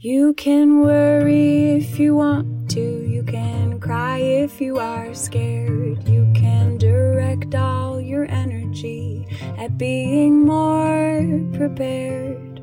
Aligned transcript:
You 0.00 0.32
can 0.34 0.82
worry 0.82 1.72
if 1.72 1.98
you 1.98 2.14
want 2.14 2.70
to, 2.70 2.80
you 2.80 3.24
can 3.24 3.80
cry 3.80 4.18
if 4.18 4.60
you 4.60 4.78
are 4.78 5.12
scared. 5.12 6.08
You 6.08 6.30
can 6.36 6.78
direct 6.78 7.56
all 7.56 8.00
your 8.00 8.24
energy 8.30 9.26
at 9.58 9.76
being 9.76 10.46
more 10.46 11.26
prepared 11.52 12.62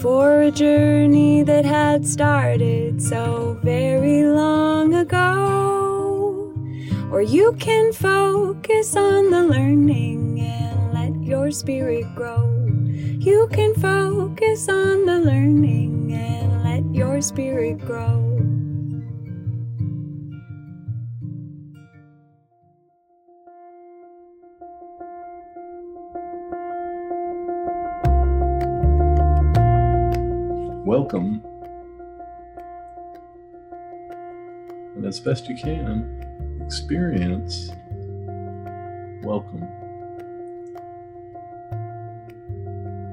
for 0.00 0.42
a 0.42 0.52
journey 0.52 1.42
that 1.42 1.64
had 1.64 2.06
started 2.06 3.02
so 3.02 3.58
very 3.64 4.24
long 4.24 4.94
ago. 4.94 6.54
Or 7.10 7.22
you 7.22 7.56
can 7.58 7.92
focus 7.92 8.94
on 8.94 9.32
the 9.32 9.42
learning 9.42 10.40
and 10.40 10.94
let 10.94 11.26
your 11.26 11.50
spirit 11.50 12.06
grow. 12.14 12.52
You 13.18 13.48
can 13.50 13.74
focus 13.74 14.68
on 14.68 15.06
the 15.06 15.18
learning 15.18 16.12
and 16.12 16.51
spirit 17.22 17.78
grow. 17.78 18.18
Welcome. 30.84 31.40
And 34.96 35.06
as 35.06 35.20
best 35.20 35.48
you 35.48 35.54
can, 35.54 36.60
experience 36.66 37.70
welcome. 39.22 39.62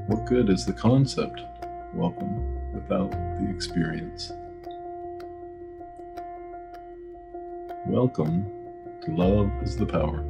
What 0.07 0.25
good 0.25 0.49
is 0.49 0.65
the 0.65 0.73
concept 0.73 1.41
welcome 1.93 2.58
without 2.79 3.11
the 3.11 3.49
experience? 3.49 4.31
Welcome 7.85 8.49
to 9.03 9.11
Love 9.11 9.51
is 9.61 9.75
the 9.75 9.85
Power. 9.85 10.23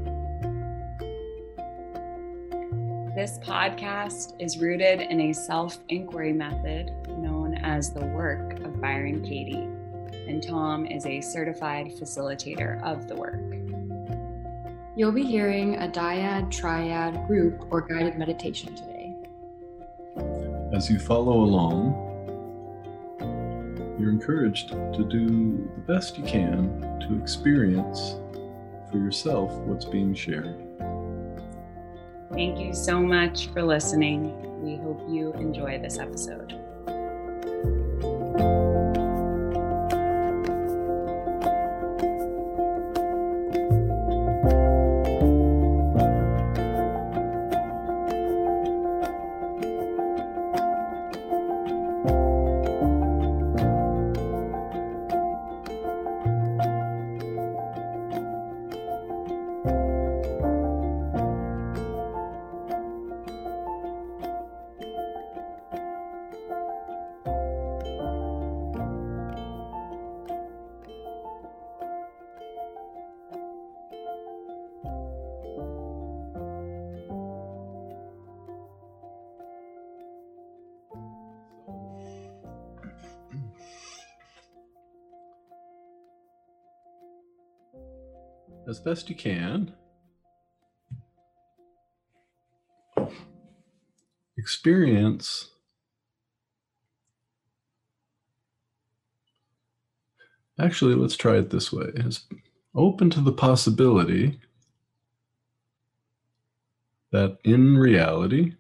This 3.15 3.37
podcast 3.39 4.33
is 4.39 4.57
rooted 4.57 5.01
in 5.01 5.21
a 5.21 5.33
self 5.33 5.77
inquiry 5.89 6.33
method 6.33 6.91
known 7.09 7.55
as 7.55 7.93
the 7.93 8.05
work 8.07 8.59
of 8.61 8.81
Byron 8.81 9.21
Katie, 9.21 9.67
and 10.27 10.41
Tom 10.41 10.87
is 10.87 11.05
a 11.05 11.21
certified 11.21 11.87
facilitator 11.87 12.81
of 12.83 13.07
the 13.07 13.15
work. 13.15 13.43
You'll 14.95 15.11
be 15.11 15.23
hearing 15.23 15.75
a 15.75 15.87
dyad, 15.87 16.49
triad, 16.49 17.27
group, 17.27 17.67
or 17.69 17.81
guided 17.81 18.17
meditation 18.17 18.73
today. 18.73 19.15
As 20.73 20.89
you 20.89 20.97
follow 20.99 21.41
along, 21.41 22.08
you're 23.99 24.09
encouraged 24.09 24.69
to 24.69 25.05
do 25.09 25.69
the 25.75 25.93
best 25.93 26.17
you 26.17 26.23
can 26.23 26.99
to 27.01 27.21
experience 27.21 28.15
for 28.89 28.97
yourself 28.97 29.51
what's 29.65 29.85
being 29.85 30.13
shared. 30.15 30.55
Thank 32.31 32.59
you 32.59 32.73
so 32.73 32.99
much 33.01 33.47
for 33.47 33.61
listening. 33.63 34.33
We 34.63 34.77
hope 34.77 35.01
you 35.09 35.33
enjoy 35.33 35.79
this 35.79 35.97
episode. 35.97 36.57
As 88.69 88.79
best 88.79 89.09
you 89.09 89.15
can, 89.15 89.73
experience. 94.37 95.49
Actually, 100.59 100.93
let's 100.93 101.17
try 101.17 101.37
it 101.37 101.49
this 101.49 101.73
way. 101.73 101.87
Is 101.95 102.27
open 102.75 103.09
to 103.09 103.21
the 103.21 103.31
possibility 103.31 104.39
that 107.11 107.39
in 107.43 107.75
reality, 107.75 108.53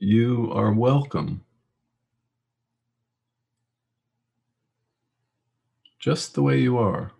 you 0.00 0.50
are 0.52 0.72
welcome 0.72 1.44
just 6.02 6.34
the 6.34 6.42
way 6.42 6.58
you 6.60 6.76
are. 6.76 7.12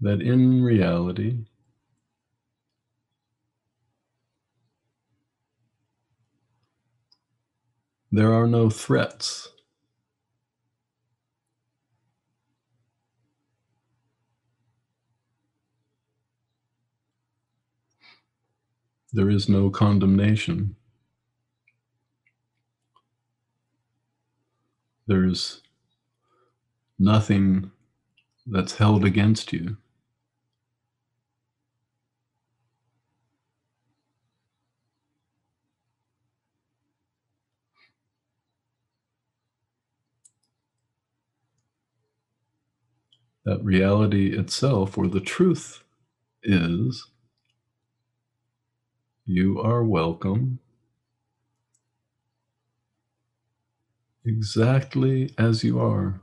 That 0.00 0.22
in 0.22 0.62
reality, 0.62 1.44
there 8.12 8.32
are 8.32 8.46
no 8.46 8.70
threats. 8.70 9.48
There 19.16 19.30
is 19.30 19.48
no 19.48 19.70
condemnation. 19.70 20.76
There's 25.06 25.62
nothing 26.98 27.70
that's 28.46 28.76
held 28.76 29.06
against 29.06 29.54
you. 29.54 29.78
That 43.46 43.64
reality 43.64 44.38
itself, 44.38 44.98
or 44.98 45.08
the 45.08 45.20
truth, 45.20 45.82
is 46.42 47.06
you 49.26 49.60
are 49.60 49.84
welcome 49.84 50.58
exactly 54.26 55.30
as 55.38 55.64
you 55.64 55.78
are. 55.80 56.20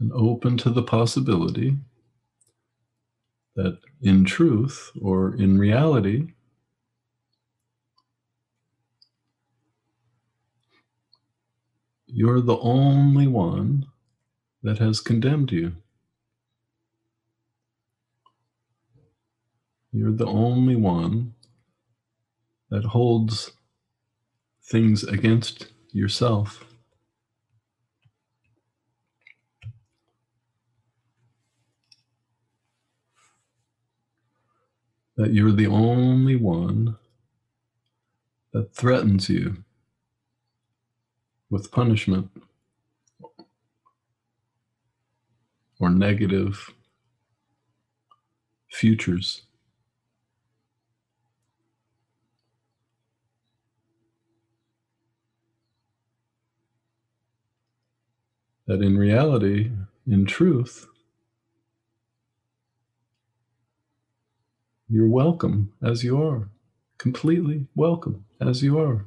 and 0.00 0.10
open 0.12 0.56
to 0.58 0.70
the 0.70 0.82
possibility 0.82 1.76
that 3.56 3.78
in 4.02 4.24
truth 4.24 4.90
or 5.00 5.34
in 5.36 5.58
reality, 5.58 6.28
you're 12.06 12.40
the 12.40 12.58
only 12.58 13.26
one 13.26 13.86
that 14.62 14.78
has 14.78 15.00
condemned 15.00 15.52
you. 15.52 15.72
You're 19.92 20.12
the 20.12 20.26
only 20.26 20.76
one 20.76 21.34
that 22.70 22.84
holds 22.84 23.52
things 24.64 25.02
against 25.04 25.66
yourself. 25.92 26.64
That 35.20 35.34
you're 35.34 35.52
the 35.52 35.66
only 35.66 36.34
one 36.34 36.96
that 38.54 38.74
threatens 38.74 39.28
you 39.28 39.64
with 41.50 41.70
punishment 41.70 42.30
or 45.78 45.90
negative 45.90 46.70
futures. 48.70 49.42
That 58.66 58.80
in 58.80 58.96
reality, 58.96 59.70
in 60.06 60.24
truth, 60.24 60.86
you're 64.90 65.08
welcome 65.08 65.72
as 65.80 66.02
you 66.02 66.20
are, 66.20 66.48
completely 66.98 67.68
welcome 67.76 68.24
as 68.40 68.62
you 68.62 68.78
are. 68.78 69.06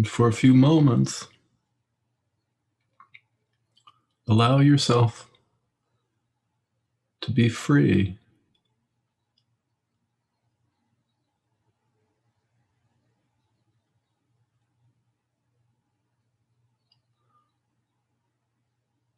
And 0.00 0.08
for 0.08 0.28
a 0.28 0.32
few 0.32 0.54
moments, 0.54 1.28
allow 4.26 4.60
yourself 4.60 5.28
to 7.20 7.30
be 7.30 7.50
free. 7.50 8.16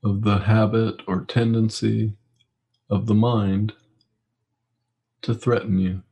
Of 0.03 0.23
the 0.23 0.39
habit 0.39 1.03
or 1.07 1.25
tendency 1.25 2.15
of 2.91 3.07
the 3.07 3.15
mind 3.15 3.75
to 5.21 5.33
threaten 5.33 5.79
you. 5.79 6.03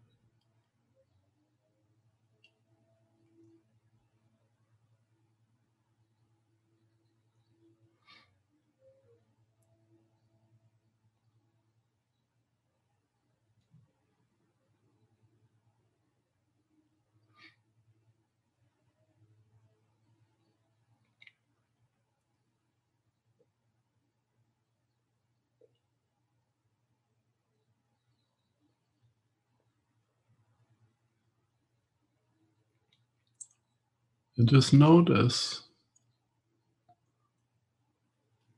And 34.40 34.48
just 34.48 34.72
notice 34.72 35.64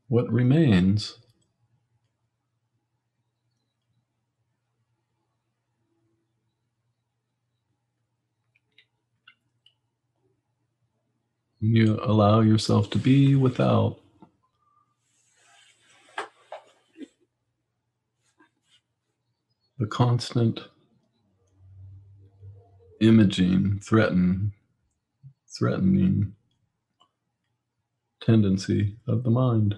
what 0.07 0.33
remains. 0.33 1.19
When 11.59 11.75
you 11.75 11.99
allow 12.01 12.43
yourself 12.43 12.89
to 12.91 12.99
be 12.99 13.35
without 13.35 13.99
the 19.81 19.87
constant 19.87 20.61
imaging, 23.01 23.81
threaten, 23.81 24.53
threatening 25.63 26.33
tendency 28.21 28.97
of 29.07 29.23
the 29.23 29.31
mind. 29.31 29.77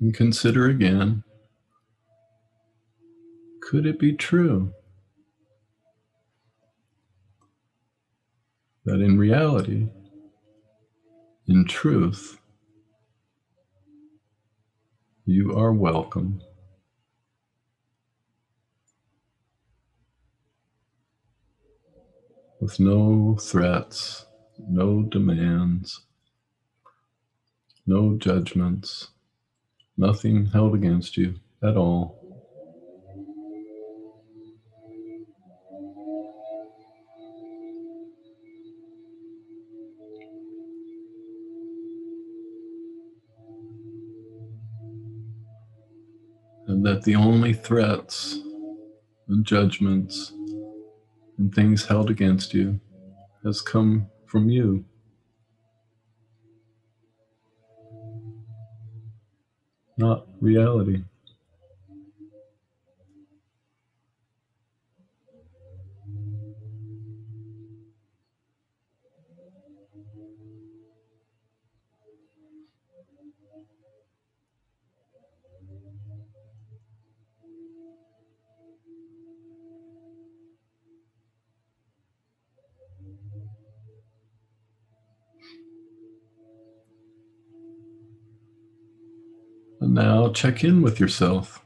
And 0.00 0.12
consider 0.12 0.66
again 0.66 1.22
could 3.60 3.86
it 3.86 3.98
be 3.98 4.12
true 4.14 4.72
that 8.84 9.00
in 9.00 9.16
reality, 9.16 9.88
in 11.46 11.64
truth, 11.66 12.38
you 15.24 15.56
are 15.56 15.72
welcome? 15.72 16.42
With 22.62 22.78
no 22.78 23.36
threats, 23.40 24.24
no 24.58 25.02
demands, 25.02 26.02
no 27.84 28.16
judgments 28.16 29.08
Nothing 29.96 30.46
held 30.46 30.74
against 30.74 31.16
you 31.16 31.34
at 31.62 31.76
all. 31.76 32.18
And 46.66 46.86
that 46.86 47.02
the 47.02 47.16
only 47.16 47.52
threats 47.52 48.40
and 49.28 49.44
judgments 49.44 50.32
and 51.42 51.52
things 51.52 51.86
held 51.86 52.08
against 52.08 52.54
you 52.54 52.80
has 53.44 53.60
come 53.60 54.06
from 54.26 54.48
you. 54.48 54.84
Not 59.98 60.26
reality. 60.40 61.04
Check 90.42 90.64
in 90.64 90.82
with 90.82 90.98
yourself. 90.98 91.64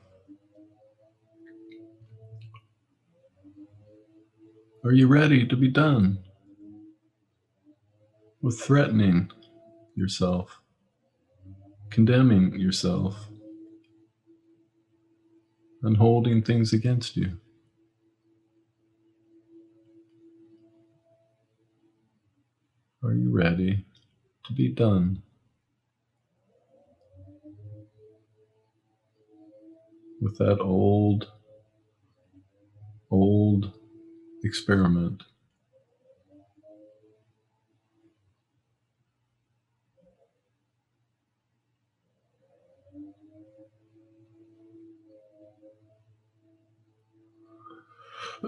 Are 4.85 4.93
you 4.93 5.07
ready 5.07 5.47
to 5.47 5.57
be 5.57 5.69
done 5.69 6.19
with 8.43 8.61
threatening 8.61 9.31
yourself, 9.95 10.61
condemning 11.89 12.61
yourself, 12.61 13.29
and 15.83 15.97
holding 15.97 16.43
things 16.43 16.75
against 16.75 17.17
you? 17.17 17.39
Are 23.03 23.15
you 23.15 23.31
ready 23.31 23.87
to 24.45 24.53
be 24.53 24.69
done? 24.69 25.23
With 30.21 30.39
that 30.39 30.61
old, 30.61 31.31
old 33.11 33.73
experiment. 34.45 35.25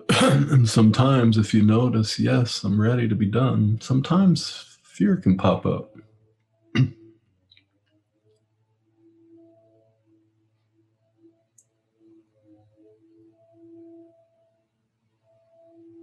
and 0.22 0.68
sometimes, 0.68 1.38
if 1.38 1.54
you 1.54 1.62
notice, 1.62 2.18
yes, 2.20 2.64
I'm 2.64 2.80
ready 2.80 3.08
to 3.08 3.16
be 3.16 3.26
done, 3.26 3.80
sometimes 3.82 4.78
fear 4.84 5.16
can 5.16 5.36
pop 5.36 5.66
up. 5.66 5.97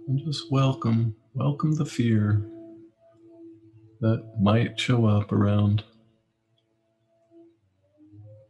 And 0.08 0.24
just 0.24 0.52
welcome, 0.52 1.16
welcome 1.34 1.74
the 1.74 1.84
fear 1.84 2.48
that 4.00 4.22
might 4.40 4.78
show 4.78 5.04
up 5.06 5.32
around 5.32 5.82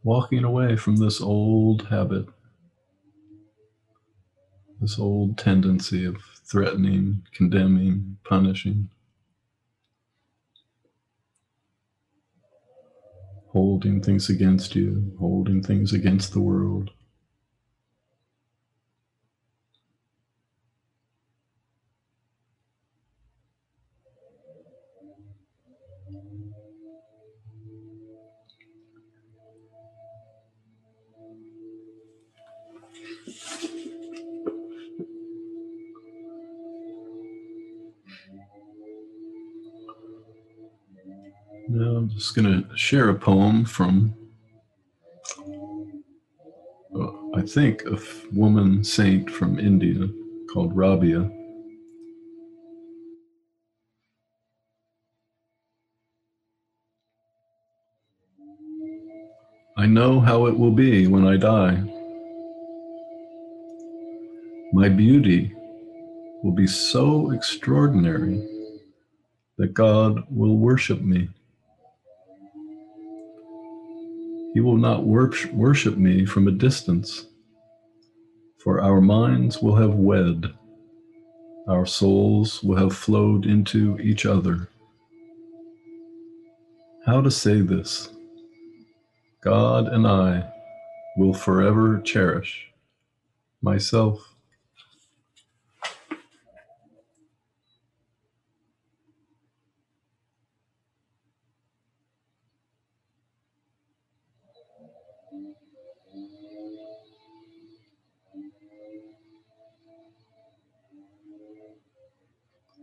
walking 0.03 0.43
away 0.43 0.75
from 0.75 0.97
this 0.97 1.19
old 1.19 1.87
habit, 1.87 2.27
this 4.79 4.99
old 4.99 5.39
tendency 5.39 6.05
of 6.05 6.17
threatening, 6.45 7.23
condemning, 7.33 8.17
punishing, 8.23 8.89
holding 13.47 14.03
things 14.03 14.29
against 14.29 14.75
you, 14.75 15.11
holding 15.19 15.63
things 15.63 15.91
against 15.91 16.33
the 16.33 16.41
world. 16.41 16.91
Just 42.17 42.35
going 42.35 42.63
to 42.63 42.75
share 42.75 43.09
a 43.09 43.15
poem 43.15 43.63
from, 43.63 44.11
uh, 46.95 47.11
I 47.35 47.43
think, 47.43 47.83
a 47.85 47.99
woman 48.33 48.83
saint 48.83 49.29
from 49.29 49.59
India 49.59 50.09
called 50.51 50.75
Rabia. 50.75 51.29
I 59.77 59.85
know 59.85 60.19
how 60.19 60.47
it 60.47 60.57
will 60.57 60.71
be 60.71 61.05
when 61.05 61.27
I 61.27 61.37
die. 61.37 61.83
My 64.73 64.89
beauty 64.89 65.53
will 66.43 66.53
be 66.53 66.65
so 66.65 67.29
extraordinary 67.29 68.43
that 69.59 69.75
God 69.75 70.23
will 70.31 70.57
worship 70.57 71.01
me. 71.01 71.29
He 74.57 74.61
will 74.61 74.77
not 74.77 75.05
worship 75.05 75.97
me 75.97 76.25
from 76.25 76.47
a 76.47 76.51
distance, 76.51 77.27
for 78.57 78.81
our 78.81 78.99
minds 78.99 79.61
will 79.61 79.75
have 79.75 79.93
wed, 79.93 80.47
our 81.67 81.85
souls 81.85 82.63
will 82.63 82.77
have 82.77 82.97
flowed 82.97 83.45
into 83.45 83.99
each 83.99 84.25
other. 84.25 84.67
How 87.05 87.21
to 87.21 87.29
say 87.29 87.61
this? 87.61 88.09
God 89.43 89.89
and 89.89 90.07
I 90.07 90.51
will 91.17 91.35
forever 91.35 92.01
cherish 92.03 92.71
myself. 93.61 94.36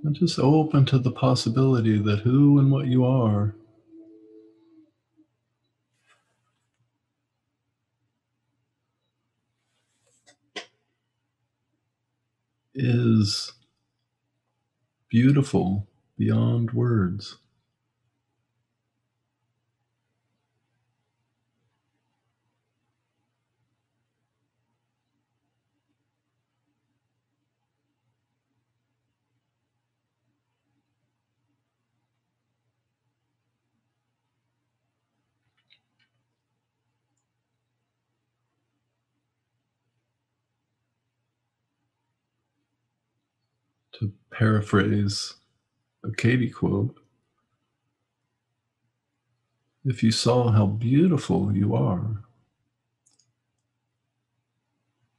And 0.05 0.15
just 0.15 0.39
open 0.39 0.85
to 0.87 0.99
the 0.99 1.11
possibility 1.11 1.97
that 1.97 2.21
who 2.21 2.59
and 2.59 2.71
what 2.71 2.87
you 2.87 3.07
are 3.07 3.55
is 12.75 13.51
beautiful 15.09 15.89
beyond 16.19 16.73
words. 16.73 17.39
to 43.99 44.13
paraphrase 44.35 45.35
a 46.05 46.11
Katie 46.11 46.51
quote, 46.51 46.95
if 49.85 50.03
you 50.03 50.11
saw 50.11 50.51
how 50.51 50.67
beautiful 50.67 51.55
you 51.57 51.75
are, 51.75 52.23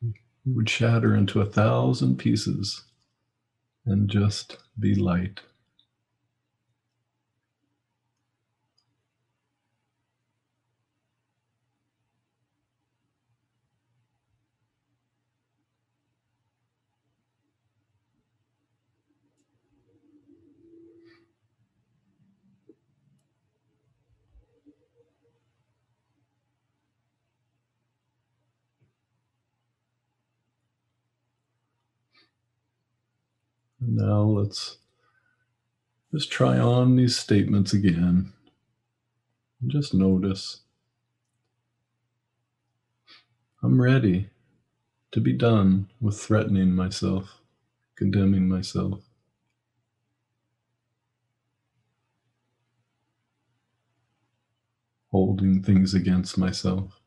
you 0.01 0.55
would 0.55 0.69
shatter 0.69 1.15
into 1.15 1.41
a 1.41 1.45
thousand 1.45 2.17
pieces 2.17 2.83
and 3.85 4.09
just 4.09 4.57
be 4.79 4.95
light. 4.95 5.41
And 33.85 33.97
now 33.97 34.23
let's 34.23 34.77
just 36.11 36.31
try 36.31 36.57
on 36.57 36.95
these 36.95 37.15
statements 37.15 37.71
again. 37.71 38.33
Just 39.67 39.93
notice. 39.93 40.61
I'm 43.61 43.79
ready 43.79 44.29
to 45.11 45.21
be 45.21 45.33
done 45.33 45.89
with 46.01 46.19
threatening 46.19 46.71
myself, 46.75 47.41
condemning 47.95 48.49
myself. 48.49 49.01
Holding 55.11 55.61
things 55.61 55.93
against 55.93 56.39
myself. 56.39 56.99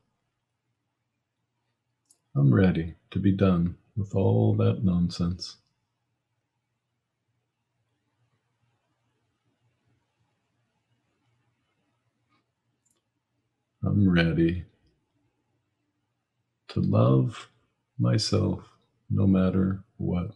I'm 2.37 2.55
ready 2.55 2.95
to 3.11 3.19
be 3.19 3.33
done 3.33 3.77
with 3.97 4.15
all 4.15 4.55
that 4.57 4.85
nonsense. 4.85 5.57
I'm 13.85 14.09
ready 14.11 14.65
to 16.69 16.81
love 16.81 17.49
myself 17.99 18.65
no 19.11 19.27
matter 19.27 19.85
what. 19.99 20.33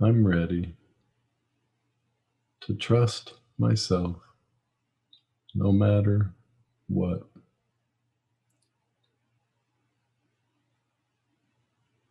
I'm 0.00 0.26
ready 0.26 0.74
to 2.62 2.74
trust 2.74 3.34
myself 3.58 4.16
no 5.54 5.72
matter 5.72 6.32
what. 6.88 7.26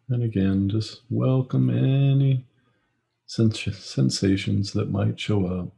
And 0.09 0.23
again, 0.23 0.69
just 0.69 1.01
welcome 1.09 1.69
any 1.69 2.45
sens- 3.25 3.77
sensations 3.77 4.73
that 4.73 4.91
might 4.91 5.19
show 5.19 5.45
up. 5.45 5.73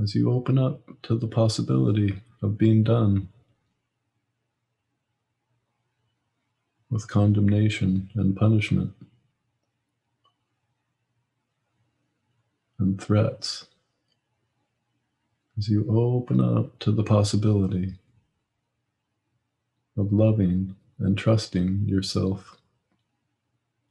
As 0.00 0.14
you 0.14 0.30
open 0.30 0.58
up 0.58 0.80
to 1.02 1.16
the 1.16 1.26
possibility 1.26 2.20
of 2.42 2.56
being 2.56 2.84
done 2.84 3.28
with 6.90 7.08
condemnation 7.08 8.08
and 8.14 8.36
punishment 8.36 8.92
and 12.78 13.00
threats, 13.00 13.66
as 15.58 15.68
you 15.68 15.84
open 15.90 16.40
up 16.40 16.78
to 16.78 16.92
the 16.92 17.02
possibility 17.02 17.94
of 19.96 20.12
loving 20.12 20.76
and 21.00 21.18
trusting 21.18 21.82
yourself 21.86 22.57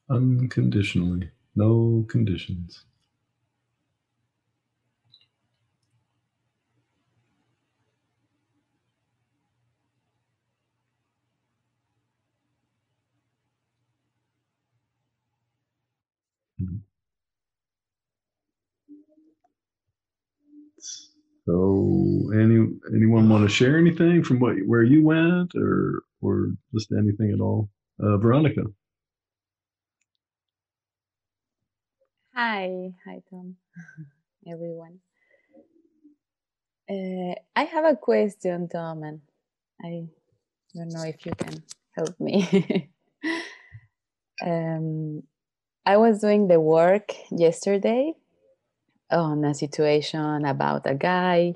unconditionally, 0.09 1.31
no 1.55 2.05
conditions. 2.09 2.83
So, 21.45 22.29
any 22.33 22.67
anyone 22.93 23.29
want 23.29 23.43
to 23.47 23.49
share 23.49 23.77
anything 23.77 24.23
from 24.23 24.39
what 24.39 24.55
where 24.65 24.83
you 24.83 25.03
went, 25.03 25.55
or 25.55 26.03
or 26.21 26.51
just 26.73 26.91
anything 26.91 27.31
at 27.31 27.39
all? 27.39 27.69
Uh, 28.01 28.17
Veronica. 28.17 28.63
Hi, 32.39 32.93
hi 33.03 33.23
Tom, 33.31 33.55
everyone. 34.47 34.99
Uh, 36.87 37.33
I 37.55 37.63
have 37.63 37.83
a 37.83 37.95
question, 37.95 38.69
Tom, 38.69 39.01
and 39.01 39.21
I 39.83 40.05
don't 40.75 40.89
know 40.89 41.01
if 41.01 41.25
you 41.25 41.31
can 41.31 41.63
help 41.95 42.13
me. 42.19 42.91
um, 44.45 45.23
I 45.83 45.97
was 45.97 46.21
doing 46.21 46.47
the 46.47 46.59
work 46.59 47.11
yesterday 47.31 48.13
on 49.09 49.43
a 49.43 49.55
situation 49.55 50.45
about 50.45 50.85
a 50.85 50.93
guy, 50.93 51.55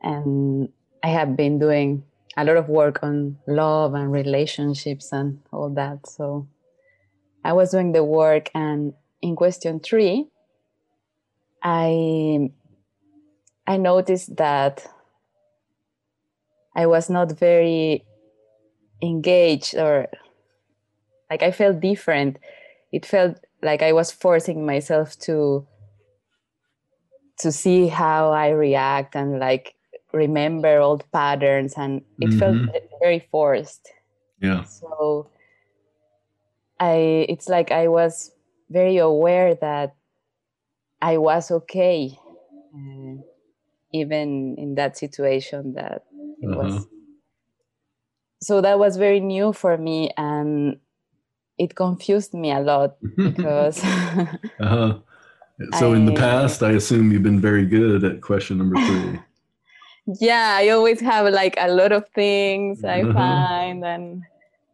and 0.00 0.68
I 1.02 1.08
have 1.08 1.36
been 1.36 1.58
doing 1.58 2.04
a 2.36 2.44
lot 2.44 2.56
of 2.56 2.68
work 2.68 3.00
on 3.02 3.38
love 3.48 3.94
and 3.94 4.12
relationships 4.12 5.12
and 5.12 5.40
all 5.52 5.70
that. 5.70 6.06
So 6.06 6.46
I 7.44 7.52
was 7.52 7.72
doing 7.72 7.90
the 7.90 8.04
work, 8.04 8.48
and 8.54 8.94
in 9.22 9.36
question 9.36 9.80
three, 9.80 10.28
I 11.62 12.50
I 13.66 13.76
noticed 13.76 14.36
that 14.36 14.86
I 16.74 16.86
was 16.86 17.08
not 17.10 17.32
very 17.32 18.04
engaged 19.02 19.74
or 19.76 20.08
like 21.30 21.42
I 21.42 21.50
felt 21.50 21.80
different. 21.80 22.38
It 22.92 23.04
felt 23.04 23.38
like 23.62 23.82
I 23.82 23.92
was 23.92 24.12
forcing 24.12 24.64
myself 24.64 25.18
to 25.20 25.66
to 27.38 27.52
see 27.52 27.88
how 27.88 28.32
I 28.32 28.48
react 28.50 29.14
and 29.14 29.38
like 29.38 29.74
remember 30.12 30.78
old 30.78 31.04
patterns 31.12 31.74
and 31.76 32.02
it 32.20 32.30
Mhm. 32.30 32.38
felt 32.38 32.56
very 33.00 33.20
forced. 33.30 33.92
Yeah. 34.40 34.62
So 34.64 35.28
I 36.80 37.26
it's 37.28 37.48
like 37.48 37.70
I 37.72 37.88
was 37.88 38.32
very 38.70 38.96
aware 38.98 39.54
that 39.54 39.94
I 41.00 41.18
was 41.18 41.50
okay 41.50 42.18
uh, 42.74 43.14
even 43.92 44.56
in 44.58 44.74
that 44.76 44.96
situation 44.98 45.74
that 45.74 46.04
it 46.42 46.50
Uh-huh. 46.50 46.56
was 46.56 46.88
so 48.40 48.60
that 48.60 48.78
was 48.78 48.96
very 48.96 49.20
new 49.20 49.52
for 49.52 49.76
me 49.78 50.10
and 50.16 50.78
it 51.58 51.74
confused 51.76 52.34
me 52.34 52.52
a 52.52 52.60
lot 52.60 52.96
because 53.22 53.82
uh-huh. 54.60 54.98
So 55.72 55.92
in 55.94 56.06
the 56.06 56.12
past, 56.12 56.62
I 56.62 56.72
assume 56.72 57.12
you've 57.12 57.22
been 57.22 57.40
very 57.40 57.66
good 57.66 58.04
at 58.04 58.20
question 58.20 58.58
number 58.58 58.76
three. 58.76 59.18
yeah 60.20 60.56
i 60.58 60.68
always 60.68 61.00
have 61.00 61.26
like 61.32 61.54
a 61.58 61.68
lot 61.68 61.92
of 61.92 62.04
things 62.14 62.84
i 62.84 63.04
Uh-huh. 63.04 63.12
find 63.12 63.84
and 63.84 64.22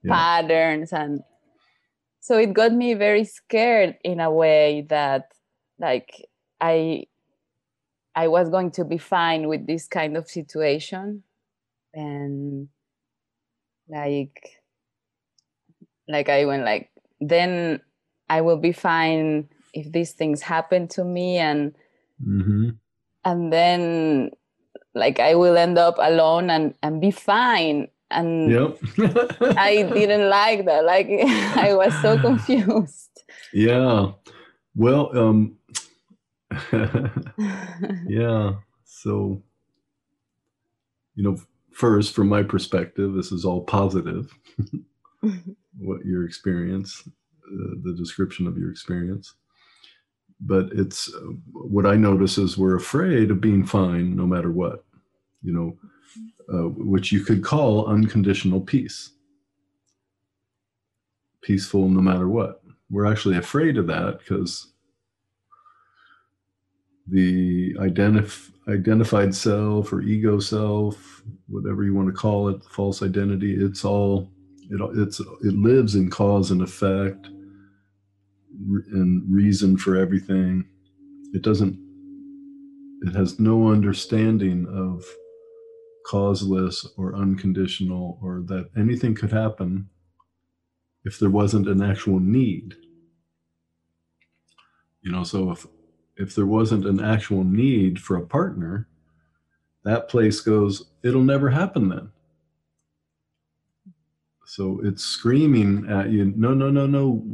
Yeah. 0.02 0.12
patterns 0.14 0.92
and 0.92 1.22
so 2.22 2.38
it 2.38 2.54
got 2.54 2.72
me 2.72 2.94
very 2.94 3.24
scared 3.24 3.98
in 4.04 4.20
a 4.20 4.30
way 4.30 4.86
that 4.88 5.32
like 5.80 6.24
i 6.60 7.04
i 8.14 8.28
was 8.28 8.48
going 8.48 8.70
to 8.70 8.84
be 8.84 8.96
fine 8.96 9.48
with 9.48 9.66
this 9.66 9.88
kind 9.88 10.16
of 10.16 10.28
situation. 10.30 11.24
And 11.94 12.68
like 13.88 14.62
like 16.08 16.28
i 16.28 16.44
went 16.44 16.64
like 16.64 16.90
then 17.20 17.80
i 18.30 18.40
will 18.40 18.56
be 18.56 18.72
fine 18.72 19.48
if 19.74 19.90
these 19.92 20.12
things 20.12 20.40
happen 20.40 20.86
to 20.88 21.04
me 21.04 21.38
and 21.38 21.74
hmm 22.22 22.70
and 23.24 23.52
then 23.52 24.30
like 24.94 25.20
i 25.20 25.34
will 25.34 25.56
end 25.56 25.76
up 25.76 25.96
alone 25.98 26.48
and 26.48 26.74
and 26.82 27.00
be 27.00 27.10
fine 27.10 27.88
and 28.12 28.50
Yep. 28.50 28.78
i 29.58 29.82
didn't 29.94 30.28
like 30.30 30.64
that 30.66 30.84
like 30.84 31.08
i 31.56 31.74
was 31.74 31.94
so 32.00 32.18
confused 32.18 33.10
Yeah. 33.52 34.12
Well, 34.74 35.10
um, 35.18 35.56
yeah. 38.08 38.54
So, 38.84 39.42
you 41.14 41.22
know, 41.24 41.36
first, 41.72 42.14
from 42.14 42.28
my 42.28 42.42
perspective, 42.42 43.14
this 43.14 43.32
is 43.32 43.44
all 43.44 43.62
positive. 43.64 44.32
what 45.78 46.04
your 46.04 46.24
experience, 46.24 47.02
uh, 47.06 47.74
the 47.84 47.94
description 47.96 48.46
of 48.46 48.56
your 48.58 48.70
experience. 48.70 49.34
But 50.40 50.70
it's 50.72 51.12
uh, 51.14 51.20
what 51.52 51.86
I 51.86 51.96
notice 51.96 52.38
is 52.38 52.58
we're 52.58 52.76
afraid 52.76 53.30
of 53.30 53.40
being 53.40 53.64
fine 53.66 54.16
no 54.16 54.26
matter 54.26 54.50
what, 54.50 54.84
you 55.42 55.52
know, 55.52 55.76
uh, 56.52 56.68
which 56.68 57.12
you 57.12 57.20
could 57.20 57.44
call 57.44 57.86
unconditional 57.86 58.60
peace. 58.60 59.10
Peaceful 61.42 61.88
no 61.88 62.00
matter 62.00 62.28
what. 62.28 62.62
We're 62.90 63.10
actually 63.10 63.36
afraid 63.36 63.78
of 63.78 63.86
that 63.88 64.18
because 64.20 64.72
the 67.08 67.74
identif- 67.74 68.52
identified 68.68 69.34
self 69.34 69.92
or 69.92 70.02
ego 70.02 70.38
self, 70.38 71.22
whatever 71.48 71.84
you 71.84 71.94
want 71.94 72.08
to 72.08 72.14
call 72.14 72.48
it, 72.48 72.64
false 72.64 73.02
identity, 73.02 73.54
it's 73.54 73.84
all 73.84 74.30
it 74.70 74.80
it's 74.98 75.20
it 75.20 75.54
lives 75.54 75.94
in 75.94 76.10
cause 76.10 76.50
and 76.50 76.62
effect 76.62 77.26
and 78.92 79.34
reason 79.34 79.76
for 79.76 79.96
everything. 79.96 80.64
It 81.34 81.42
doesn't 81.42 81.78
it 83.02 83.14
has 83.14 83.40
no 83.40 83.68
understanding 83.68 84.66
of 84.68 85.04
causeless 86.06 86.86
or 86.96 87.14
unconditional, 87.14 88.18
or 88.22 88.42
that 88.46 88.70
anything 88.76 89.14
could 89.14 89.32
happen 89.32 89.88
if 91.04 91.18
there 91.18 91.30
wasn't 91.30 91.68
an 91.68 91.82
actual 91.82 92.20
need. 92.20 92.74
You 95.02 95.12
know, 95.12 95.24
so 95.24 95.50
if 95.50 95.66
if 96.16 96.34
there 96.34 96.46
wasn't 96.46 96.86
an 96.86 97.02
actual 97.02 97.42
need 97.44 98.00
for 98.00 98.16
a 98.16 98.26
partner, 98.26 98.88
that 99.84 100.08
place 100.08 100.40
goes, 100.40 100.90
it'll 101.02 101.22
never 101.22 101.50
happen 101.50 101.88
then. 101.88 102.10
So 104.44 104.80
it's 104.84 105.02
screaming 105.02 105.88
at 105.88 106.10
you, 106.10 106.32
no, 106.36 106.52
no, 106.52 106.70
no, 106.70 106.86
no, 106.86 107.24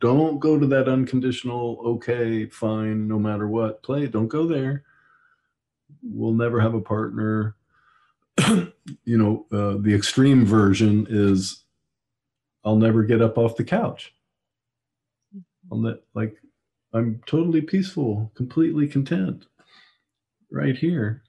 don't 0.00 0.38
go 0.40 0.58
to 0.58 0.66
that 0.66 0.88
unconditional, 0.88 1.80
okay, 1.84 2.46
fine, 2.46 3.06
no 3.06 3.18
matter 3.18 3.48
what 3.48 3.82
play. 3.82 4.06
Don't 4.06 4.28
go 4.28 4.46
there. 4.46 4.84
We'll 6.02 6.34
never 6.34 6.60
have 6.60 6.74
a 6.74 6.80
partner. 6.80 7.56
you 9.04 9.18
know, 9.18 9.46
uh, 9.52 9.80
the 9.80 9.94
extreme 9.94 10.44
version 10.44 11.06
is 11.08 11.64
I'll 12.64 12.76
never 12.76 13.02
get 13.02 13.22
up 13.22 13.38
off 13.38 13.56
the 13.56 13.64
couch. 13.64 14.14
Mm-hmm. 15.34 15.74
On 15.74 15.82
that, 15.82 16.02
like, 16.14 16.36
I'm 16.92 17.20
totally 17.26 17.60
peaceful, 17.60 18.30
completely 18.34 18.86
content 18.88 19.46
right 20.50 20.76
here. 20.76 21.22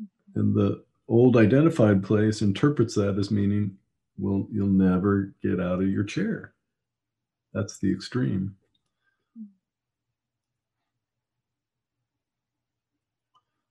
Mm-hmm. 0.00 0.40
And 0.40 0.54
the 0.54 0.84
old 1.08 1.36
identified 1.36 2.02
place 2.02 2.42
interprets 2.42 2.94
that 2.94 3.18
as 3.18 3.30
meaning, 3.30 3.76
well, 4.18 4.46
you'll 4.50 4.68
never 4.68 5.34
get 5.42 5.60
out 5.60 5.82
of 5.82 5.88
your 5.88 6.04
chair. 6.04 6.54
That's 7.52 7.78
the 7.78 7.92
extreme. 7.92 8.56
Mm-hmm. 9.38 9.46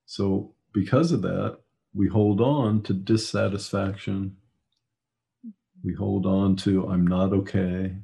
So, 0.06 0.54
because 0.74 1.12
of 1.12 1.22
that, 1.24 1.61
we 1.94 2.08
hold 2.08 2.42
on 2.42 2.82
to 2.84 2.94
dissatisfaction. 2.94 4.38
We 5.84 5.94
hold 5.94 6.26
on 6.26 6.56
to, 6.58 6.88
I'm 6.88 7.06
not 7.08 7.34
okay 7.34 7.96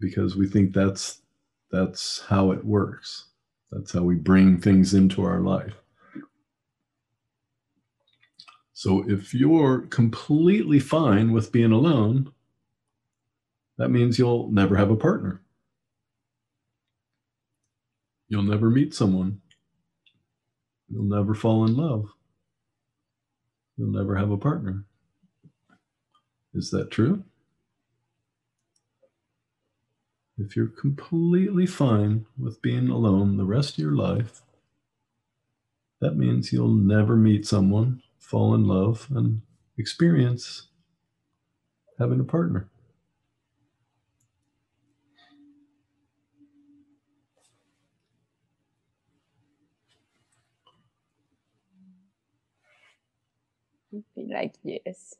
because 0.00 0.36
we 0.36 0.46
think 0.46 0.72
that's 0.74 1.20
that's 1.70 2.22
how 2.28 2.52
it 2.52 2.64
works. 2.64 3.26
That's 3.70 3.92
how 3.92 4.02
we 4.02 4.14
bring 4.14 4.60
things 4.60 4.94
into 4.94 5.24
our 5.24 5.40
life. 5.40 5.74
So 8.72 9.04
if 9.08 9.34
you're 9.34 9.80
completely 9.80 10.78
fine 10.78 11.32
with 11.32 11.50
being 11.50 11.72
alone, 11.72 12.32
that 13.78 13.90
means 13.90 14.18
you'll 14.18 14.50
never 14.50 14.76
have 14.76 14.90
a 14.90 14.96
partner. 14.96 15.42
You'll 18.28 18.42
never 18.42 18.70
meet 18.70 18.94
someone. 18.94 19.40
You'll 20.88 21.04
never 21.04 21.34
fall 21.34 21.66
in 21.66 21.76
love. 21.76 22.12
You'll 23.76 23.90
never 23.90 24.16
have 24.16 24.30
a 24.30 24.38
partner. 24.38 24.84
Is 26.54 26.70
that 26.70 26.90
true? 26.90 27.24
if 30.38 30.54
you're 30.54 30.66
completely 30.66 31.66
fine 31.66 32.26
with 32.38 32.60
being 32.60 32.88
alone 32.88 33.36
the 33.36 33.44
rest 33.44 33.74
of 33.74 33.78
your 33.78 33.96
life, 33.96 34.42
that 36.00 36.16
means 36.16 36.52
you'll 36.52 36.68
never 36.68 37.16
meet 37.16 37.46
someone, 37.46 38.02
fall 38.18 38.54
in 38.54 38.66
love, 38.66 39.06
and 39.10 39.40
experience 39.78 40.68
having 41.98 42.20
a 42.20 42.24
partner. 42.24 42.68
Like 54.26 54.54
yes. 54.62 55.14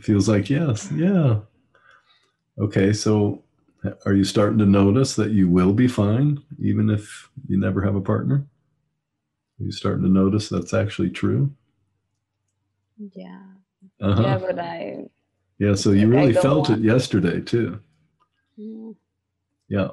Feels 0.00 0.28
like 0.28 0.48
yes, 0.48 0.90
yeah. 0.94 1.40
Okay, 2.58 2.92
so 2.92 3.42
are 4.04 4.14
you 4.14 4.24
starting 4.24 4.58
to 4.58 4.66
notice 4.66 5.14
that 5.16 5.30
you 5.32 5.48
will 5.48 5.72
be 5.72 5.88
fine 5.88 6.42
even 6.58 6.88
if 6.90 7.28
you 7.48 7.58
never 7.58 7.82
have 7.82 7.96
a 7.96 8.00
partner? 8.00 8.46
Are 9.60 9.64
you 9.64 9.72
starting 9.72 10.02
to 10.04 10.10
notice 10.10 10.48
that's 10.48 10.74
actually 10.74 11.10
true? 11.10 11.50
Yeah. 13.14 13.40
Uh-huh. 14.00 14.22
Yeah, 14.22 14.38
but 14.38 14.58
I. 14.58 15.04
Yeah, 15.58 15.74
so 15.74 15.92
you 15.92 16.08
really 16.08 16.34
felt 16.34 16.70
it 16.70 16.80
yesterday 16.80 17.40
too. 17.40 17.80
Mm, 18.58 18.94
Yeah. 19.68 19.88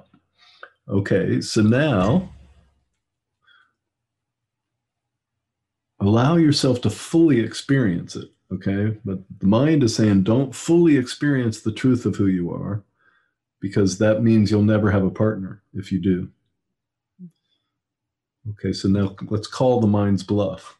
Okay, 0.90 1.40
so 1.40 1.62
now 1.62 2.30
allow 6.02 6.36
yourself 6.36 6.82
to 6.82 6.90
fully 6.90 7.40
experience 7.40 8.18
it. 8.18 8.30
Okay, 8.54 8.98
but 9.04 9.20
the 9.40 9.48
mind 9.48 9.84
is 9.84 9.96
saying 9.96 10.24
don't 10.24 10.54
fully 10.54 10.98
experience 10.98 11.62
the 11.62 11.72
truth 11.72 12.06
of 12.06 12.16
who 12.16 12.28
you 12.28 12.52
are 12.52 12.84
because 13.60 13.98
that 13.98 14.22
means 14.22 14.52
you'll 14.52 14.62
never 14.62 14.92
have 14.92 15.06
a 15.06 15.10
partner 15.10 15.64
if 15.74 15.92
you 15.92 16.00
do. 16.00 16.30
Okay, 18.52 18.74
so 18.74 18.90
now 18.90 19.16
let's 19.30 19.48
call 19.48 19.80
the 19.80 19.88
mind's 19.88 20.24
bluff 20.24 20.78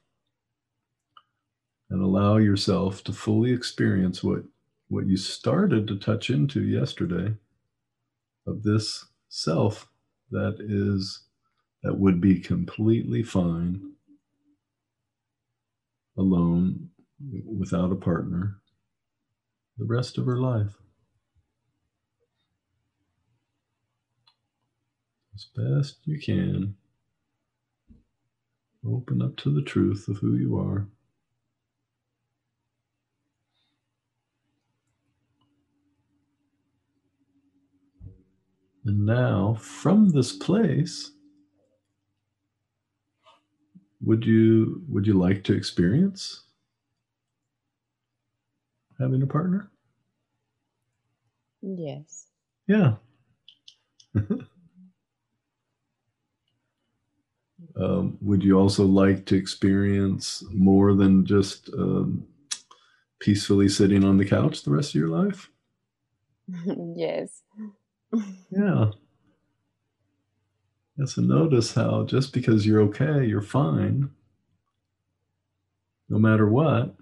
and 1.90 2.04
allow 2.04 2.38
yourself 2.38 3.04
to 3.06 3.14
fully 3.14 3.52
experience 3.52 4.24
what 4.24 4.44
what 4.90 5.08
you 5.08 5.18
started 5.18 5.88
to 5.88 5.98
touch 5.98 6.30
into 6.30 6.62
yesterday 6.62 7.34
of 8.46 8.62
this 8.62 9.06
self 9.30 9.88
that 10.30 10.58
is 10.60 11.24
that 11.82 11.98
would 11.98 12.22
be 12.22 12.40
completely 12.40 13.24
fine 13.24 13.94
alone 16.18 16.90
without 17.46 17.92
a 17.92 17.96
partner 17.96 18.60
the 19.78 19.86
rest 19.86 20.18
of 20.18 20.26
her 20.26 20.40
life. 20.40 20.78
As 25.34 25.48
best 25.56 25.98
you 26.06 26.20
can 26.20 26.76
open 28.86 29.22
up 29.22 29.36
to 29.38 29.50
the 29.54 29.64
truth 29.64 30.08
of 30.08 30.18
who 30.18 30.36
you 30.36 30.58
are. 30.58 30.88
And 38.86 39.06
now, 39.06 39.56
from 39.60 40.10
this 40.10 40.34
place, 40.34 41.12
would 44.02 44.26
you 44.26 44.84
would 44.90 45.08
you 45.08 45.14
like 45.14 45.46
to 45.46 45.54
experience 45.54 46.44
having 49.00 49.22
a 49.22 49.28
partner? 49.28 49.70
yes. 51.64 52.28
Yeah. 52.68 52.96
um, 57.76 58.18
would 58.22 58.44
you 58.44 58.58
also 58.60 58.86
like 58.86 59.26
to 59.26 59.36
experience 59.36 60.44
more 60.52 60.94
than 60.94 61.26
just 61.26 61.70
um, 61.78 62.28
peacefully 63.20 63.70
sitting 63.70 64.04
on 64.04 64.18
the 64.18 64.26
couch 64.26 64.64
the 64.64 64.72
rest 64.72 64.90
of 64.90 64.96
your 64.96 65.10
life? 65.10 65.50
yes. 66.96 67.42
Yeah. 68.52 68.92
Yeah, 70.98 71.06
so 71.06 71.22
notice 71.22 71.74
how 71.74 72.04
just 72.04 72.34
because 72.34 72.68
you're 72.68 72.82
okay, 72.82 73.26
you're 73.26 73.42
fine, 73.42 74.12
no 76.08 76.20
matter 76.20 76.48
what. 76.48 76.96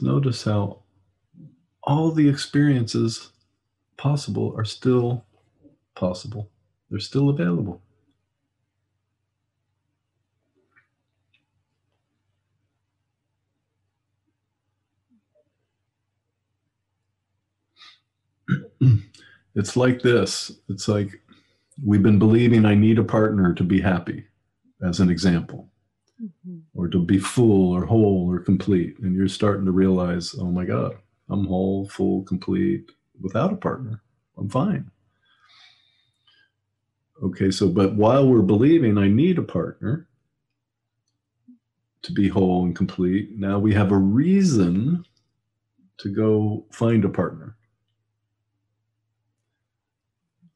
Notice 0.00 0.44
how 0.44 0.82
all 1.82 2.10
the 2.12 2.28
experiences 2.28 3.30
possible 3.96 4.54
are 4.56 4.64
still 4.64 5.24
possible, 5.94 6.50
they're 6.90 7.00
still 7.00 7.28
available. 7.28 7.82
it's 19.54 19.76
like 19.76 20.02
this. 20.02 20.52
It's 20.68 20.88
like 20.88 21.20
we've 21.84 22.02
been 22.02 22.18
believing 22.18 22.64
i 22.64 22.74
need 22.74 22.98
a 22.98 23.04
partner 23.04 23.54
to 23.54 23.64
be 23.64 23.80
happy 23.80 24.26
as 24.82 25.00
an 25.00 25.10
example 25.10 25.69
Mhm. 26.22 26.62
or 26.74 26.88
to 26.88 27.02
be 27.02 27.18
full 27.18 27.72
or 27.72 27.86
whole 27.86 28.30
or 28.30 28.40
complete 28.40 28.98
and 28.98 29.14
you're 29.14 29.28
starting 29.28 29.64
to 29.64 29.72
realize 29.72 30.34
oh 30.38 30.50
my 30.50 30.64
god 30.66 30.96
i'm 31.30 31.46
whole 31.46 31.88
full 31.88 32.22
complete 32.24 32.90
without 33.20 33.52
a 33.52 33.56
partner. 33.56 34.02
I'm 34.36 34.48
fine. 34.48 34.90
Okay 37.22 37.50
so 37.50 37.68
but 37.68 37.94
while 37.96 38.28
we're 38.28 38.42
believing 38.42 38.98
i 38.98 39.08
need 39.08 39.38
a 39.38 39.42
partner 39.42 40.08
to 42.02 42.12
be 42.12 42.28
whole 42.28 42.64
and 42.64 42.74
complete 42.76 43.38
now 43.38 43.58
we 43.58 43.72
have 43.74 43.92
a 43.92 43.96
reason 43.98 45.04
to 45.98 46.08
go 46.08 46.64
find 46.72 47.04
a 47.04 47.08
partner. 47.10 47.56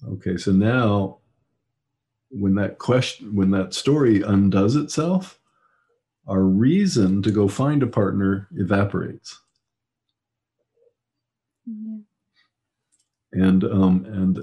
Okay, 0.06 0.36
so 0.36 0.52
now 0.52 1.18
when 2.30 2.54
that 2.56 2.78
question 2.78 3.34
when 3.34 3.50
that 3.52 3.74
story 3.74 4.22
undoes 4.22 4.74
itself 4.76 5.38
our 6.26 6.42
reason 6.42 7.22
to 7.22 7.30
go 7.30 7.48
find 7.48 7.82
a 7.82 7.86
partner 7.86 8.48
evaporates. 8.56 9.40
Yeah. 11.66 11.98
and 13.32 13.64
um 13.64 14.04
and 14.06 14.38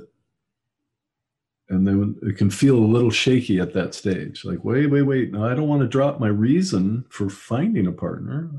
and 1.70 1.88
then 1.88 2.16
it 2.24 2.36
can 2.38 2.50
feel 2.50 2.78
a 2.78 2.94
little 2.94 3.12
shaky 3.12 3.60
at 3.60 3.74
that 3.74 3.94
stage 3.94 4.44
like 4.44 4.64
wait 4.66 4.88
wait 4.88 5.04
wait 5.04 5.32
no 5.32 5.46
i 5.46 5.54
don't 5.54 5.68
want 5.68 5.82
to 5.82 5.88
drop 5.88 6.20
my 6.20 6.28
reason 6.28 7.06
for 7.10 7.30
finding 7.30 7.86
a 7.88 7.92
partner. 7.92 8.50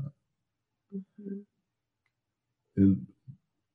Mhm. 1.19 1.43
and 2.77 3.05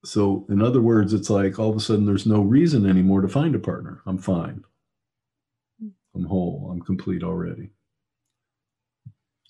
so 0.05 0.47
in 0.49 0.63
other 0.63 0.81
words 0.81 1.13
it's 1.13 1.29
like 1.31 1.59
all 1.59 1.71
of 1.71 1.77
a 1.77 1.81
sudden 1.81 2.07
there's 2.07 2.27
no 2.27 2.41
reason 2.41 2.87
anymore 2.87 3.21
to 3.21 3.29
find 3.29 3.55
a 3.55 3.59
partner. 3.59 4.01
I'm 4.07 4.19
fine. 4.19 4.65
I'm 6.15 6.25
whole. 6.25 6.71
I'm 6.73 6.81
complete 6.81 7.23
already 7.23 7.71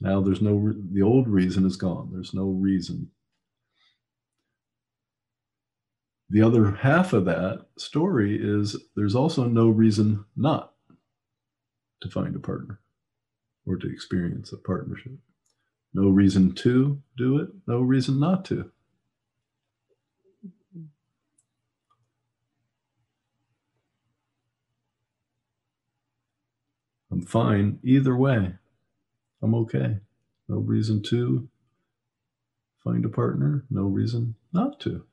now 0.01 0.21
there's 0.21 0.43
no 0.43 0.55
re- 0.55 0.83
the 0.93 1.03
old 1.03 1.29
reason 1.29 1.67
is 1.67 1.77
gone. 1.77 2.11
There's 2.13 2.35
no 2.35 2.47
reason. 2.47 3.11
The 6.31 6.43
other 6.43 6.73
half 6.73 7.13
of 7.13 7.25
that 7.25 7.67
story 7.79 8.39
is 8.41 8.77
there's 8.95 9.15
also 9.15 9.45
no 9.45 9.69
reason 9.69 10.25
not 10.37 10.75
to 12.03 12.11
find 12.11 12.37
a 12.37 12.41
partner 12.41 12.81
or 13.67 13.77
to 13.77 13.91
experience 13.91 14.53
a 14.53 14.59
partnership. 14.59 15.13
No 15.95 16.09
reason 16.09 16.55
to 16.57 17.03
do 17.17 17.39
it 17.39 17.49
no 17.67 17.81
reason 17.81 18.21
not 18.21 18.45
to. 18.47 18.71
I'm 27.11 27.23
fine 27.23 27.79
either 27.83 28.15
way. 28.15 28.55
I'm 29.43 29.55
okay. 29.55 29.99
No 30.49 30.57
reason 30.57 31.03
to 31.05 31.49
find 32.83 33.05
a 33.05 33.09
partner, 33.09 33.65
no 33.71 33.83
reason 33.83 34.35
not 34.53 34.81
to. 34.81 35.05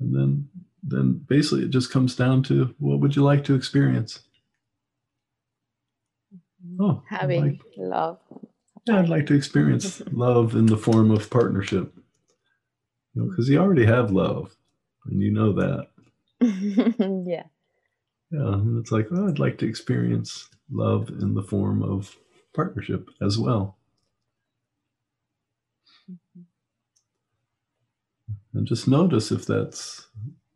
And 0.00 0.14
then 0.14 0.48
then 0.82 1.24
basically 1.26 1.64
it 1.64 1.70
just 1.70 1.90
comes 1.90 2.14
down 2.14 2.42
to 2.44 2.74
what 2.78 3.00
would 3.00 3.16
you 3.16 3.22
like 3.22 3.44
to 3.44 3.54
experience? 3.54 4.20
Mm-hmm. 6.66 6.82
Oh, 6.82 7.02
Having 7.08 7.42
like- 7.42 7.60
love. 7.78 8.18
yeah, 8.86 8.98
I'd 9.00 9.08
like 9.08 9.26
to 9.28 9.34
experience 9.34 10.02
love 10.12 10.54
in 10.54 10.66
the 10.66 10.76
form 10.76 11.10
of 11.10 11.30
partnership. 11.30 11.92
You 13.14 13.22
know, 13.22 13.30
because 13.30 13.48
you 13.48 13.58
already 13.58 13.86
have 13.86 14.10
love, 14.10 14.54
and 15.06 15.22
you 15.22 15.30
know 15.30 15.52
that. 15.52 15.86
yeah. 17.26 17.44
Yeah, 18.34 18.54
and 18.54 18.80
it's 18.80 18.90
like, 18.90 19.06
oh, 19.12 19.28
I'd 19.28 19.38
like 19.38 19.58
to 19.58 19.68
experience 19.68 20.48
love 20.68 21.08
in 21.08 21.34
the 21.34 21.42
form 21.42 21.84
of 21.84 22.16
partnership 22.52 23.08
as 23.22 23.38
well. 23.38 23.76
Mm-hmm. 26.10 26.40
And 28.58 28.66
just 28.66 28.88
notice 28.88 29.30
if 29.30 29.46
that's 29.46 30.08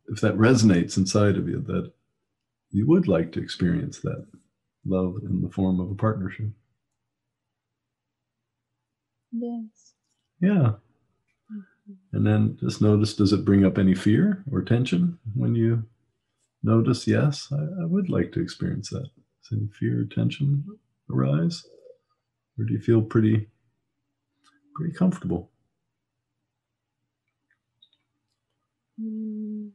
if 0.09 0.21
that 0.23 0.37
resonates 0.37 0.97
inside 0.97 1.37
of 1.37 1.47
you 1.49 1.61
that 1.69 1.93
you 2.73 2.85
would 2.89 3.07
like 3.07 3.31
to 3.33 3.41
experience 3.41 4.01
that 4.01 4.27
love 4.85 5.19
in 5.23 5.41
the 5.41 5.49
form 5.49 5.79
of 5.79 5.89
a 5.89 5.95
partnership. 5.95 6.51
Yes. 9.31 9.95
Yeah. 10.41 10.73
Mm-hmm. 11.53 11.93
And 12.13 12.27
then 12.27 12.59
just 12.61 12.83
notice 12.83 13.15
does 13.15 13.33
it 13.33 13.45
bring 13.45 13.65
up 13.65 13.79
any 13.79 13.95
fear 13.95 14.43
or 14.51 14.63
tension 14.63 15.21
when 15.37 15.55
you 15.55 15.85
notice, 16.63 17.07
yes, 17.07 17.49
I, 17.53 17.83
I 17.83 17.85
would 17.87 18.09
like 18.09 18.33
to 18.33 18.41
experience 18.41 18.91
that. 18.91 19.09
Does 19.43 19.59
any 19.59 19.69
fear 19.69 20.03
or 20.03 20.05
tension 20.05 20.65
arise? 21.11 21.65
Or 22.59 22.65
do 22.65 22.75
you 22.75 22.81
feel 22.81 23.03
pretty 23.03 23.49
pretty 24.75 24.95
comfortable? 24.95 25.51
Mm. 29.01 29.71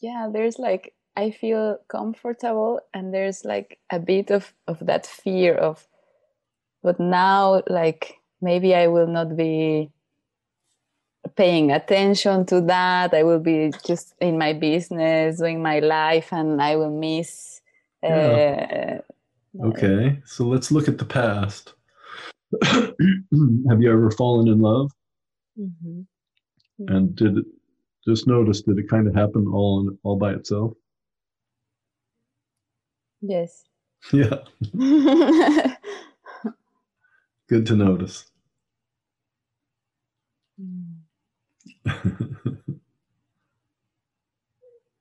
Yeah, 0.00 0.28
there's 0.32 0.58
like 0.58 0.94
I 1.16 1.30
feel 1.30 1.78
comfortable 1.88 2.80
and 2.94 3.12
there's 3.12 3.44
like 3.44 3.78
a 3.90 3.98
bit 3.98 4.30
of 4.30 4.54
of 4.66 4.78
that 4.86 5.06
fear 5.06 5.54
of 5.54 5.86
but 6.82 7.00
now 7.00 7.62
like 7.68 8.14
maybe 8.40 8.74
I 8.74 8.86
will 8.88 9.06
not 9.06 9.36
be 9.36 9.90
paying 11.38 11.70
attention 11.70 12.44
to 12.46 12.60
that. 12.62 13.14
I 13.14 13.22
will 13.22 13.38
be 13.38 13.72
just 13.86 14.14
in 14.20 14.36
my 14.38 14.52
business, 14.52 15.38
doing 15.38 15.62
my 15.62 15.78
life 15.78 16.32
and 16.32 16.60
I 16.60 16.76
will 16.76 16.90
miss 16.90 17.60
Yeah. 18.02 19.00
uh, 19.60 19.66
Okay, 19.70 20.20
so 20.24 20.44
let's 20.46 20.70
look 20.70 20.88
at 20.88 20.98
the 20.98 21.04
past. 21.06 21.74
Have 22.62 23.80
you 23.82 23.90
ever 23.92 24.10
fallen 24.10 24.48
in 24.48 24.58
love? 24.60 24.90
mhm. 25.58 26.06
And 26.88 27.16
did 27.16 27.38
it 27.38 27.46
just 28.06 28.26
notice 28.26 28.62
did 28.62 28.78
it 28.78 28.88
kind 28.88 29.06
of 29.08 29.14
happen 29.14 29.46
all 29.48 29.78
on, 29.80 29.98
all 30.04 30.16
by 30.16 30.32
itself? 30.34 30.74
Yes. 33.20 33.64
Yeah, 34.12 34.38
good 37.50 37.66
to 37.66 37.74
notice. 37.74 38.26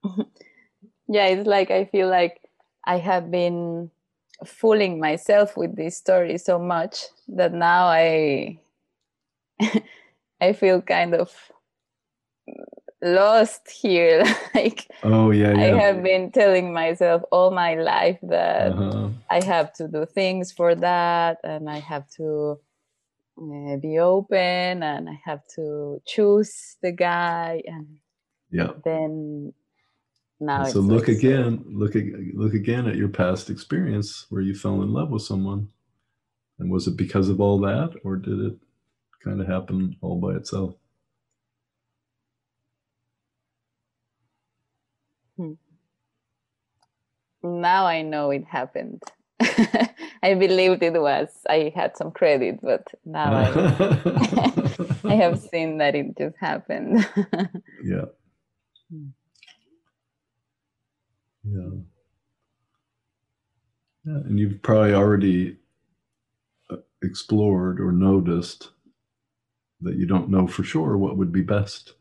yeah 1.08 1.26
it's 1.28 1.48
like 1.48 1.72
i 1.72 1.86
feel 1.86 2.10
like 2.10 2.40
i 2.86 2.98
have 2.98 3.32
been 3.32 3.90
fooling 4.46 5.00
myself 5.00 5.58
with 5.58 5.76
this 5.76 5.98
story 5.98 6.38
so 6.38 6.60
much 6.60 7.06
that 7.28 7.54
now 7.54 7.88
i 7.88 8.58
i 10.42 10.54
feel 10.54 10.82
kind 10.82 11.16
of 11.16 11.34
lost 13.02 13.70
here 13.70 14.24
like 14.56 14.88
oh 15.04 15.30
yeah, 15.32 15.52
i 15.52 15.66
have 15.80 16.02
been 16.04 16.32
telling 16.32 16.74
myself 16.74 17.22
all 17.32 17.52
my 17.52 17.76
life 17.76 18.18
that 18.24 18.72
Uh-huh. 18.72 19.10
i 19.30 19.44
have 19.44 19.72
to 19.74 19.88
do 19.88 20.06
things 20.06 20.52
for 20.52 20.74
that 20.76 21.38
and 21.44 21.70
i 21.70 21.80
have 21.80 22.10
to 22.18 22.60
uh, 23.38 23.78
be 23.78 24.00
open 24.00 24.84
and 24.84 25.10
i 25.10 25.20
have 25.26 25.42
to 25.56 26.02
choose 26.08 26.78
the 26.84 26.92
guy 26.92 27.62
and 27.66 27.88
Yeah. 28.52 28.74
then 28.86 29.54
now 30.40 30.64
And 30.64 30.68
so 30.68 30.80
it's 30.80 30.90
look 30.90 31.08
like 31.08 31.10
again, 31.10 31.64
look 31.68 31.96
look 32.36 32.54
again 32.54 32.88
at 32.88 32.96
your 32.98 33.10
past 33.10 33.50
experience 33.50 34.26
where 34.30 34.42
you 34.42 34.56
fell 34.56 34.82
in 34.84 34.94
love 34.94 35.12
with 35.12 35.24
someone. 35.24 35.70
And 36.60 36.72
was 36.72 36.88
it 36.88 36.98
because 36.98 37.30
of 37.30 37.42
all 37.42 37.60
that 37.62 37.92
or 38.04 38.18
did 38.18 38.40
it 38.40 38.58
kind 39.24 39.42
of 39.42 39.48
happen 39.48 39.98
all 40.02 40.20
by 40.22 40.36
itself? 40.36 40.76
now 47.44 47.86
i 47.86 48.02
know 48.02 48.32
it 48.32 48.46
happened 48.46 49.02
i 50.24 50.34
believed 50.34 50.84
it 50.84 51.00
was 51.00 51.30
i 51.50 51.72
had 51.76 51.96
some 51.98 52.12
credit 52.12 52.60
but 52.62 52.88
now 53.06 53.34
i 53.34 53.48
i 55.06 55.16
have 55.16 55.40
seen 55.52 55.78
that 55.78 55.96
it 55.96 56.18
just 56.18 56.36
happened 56.40 57.08
yeah. 57.84 58.06
Hmm. 58.92 59.08
Yeah. 61.44 61.70
Yeah, 64.06 64.16
and 64.26 64.40
you've 64.40 64.62
probably 64.62 64.94
already 64.94 65.58
uh, 66.70 66.78
explored 67.04 67.80
or 67.82 67.92
noticed 67.92 68.70
that 69.82 69.96
you 69.96 70.06
don't 70.06 70.30
know 70.30 70.48
for 70.48 70.64
sure 70.64 70.98
what 70.98 71.18
would 71.18 71.32
be 71.32 71.42
best. 71.42 71.94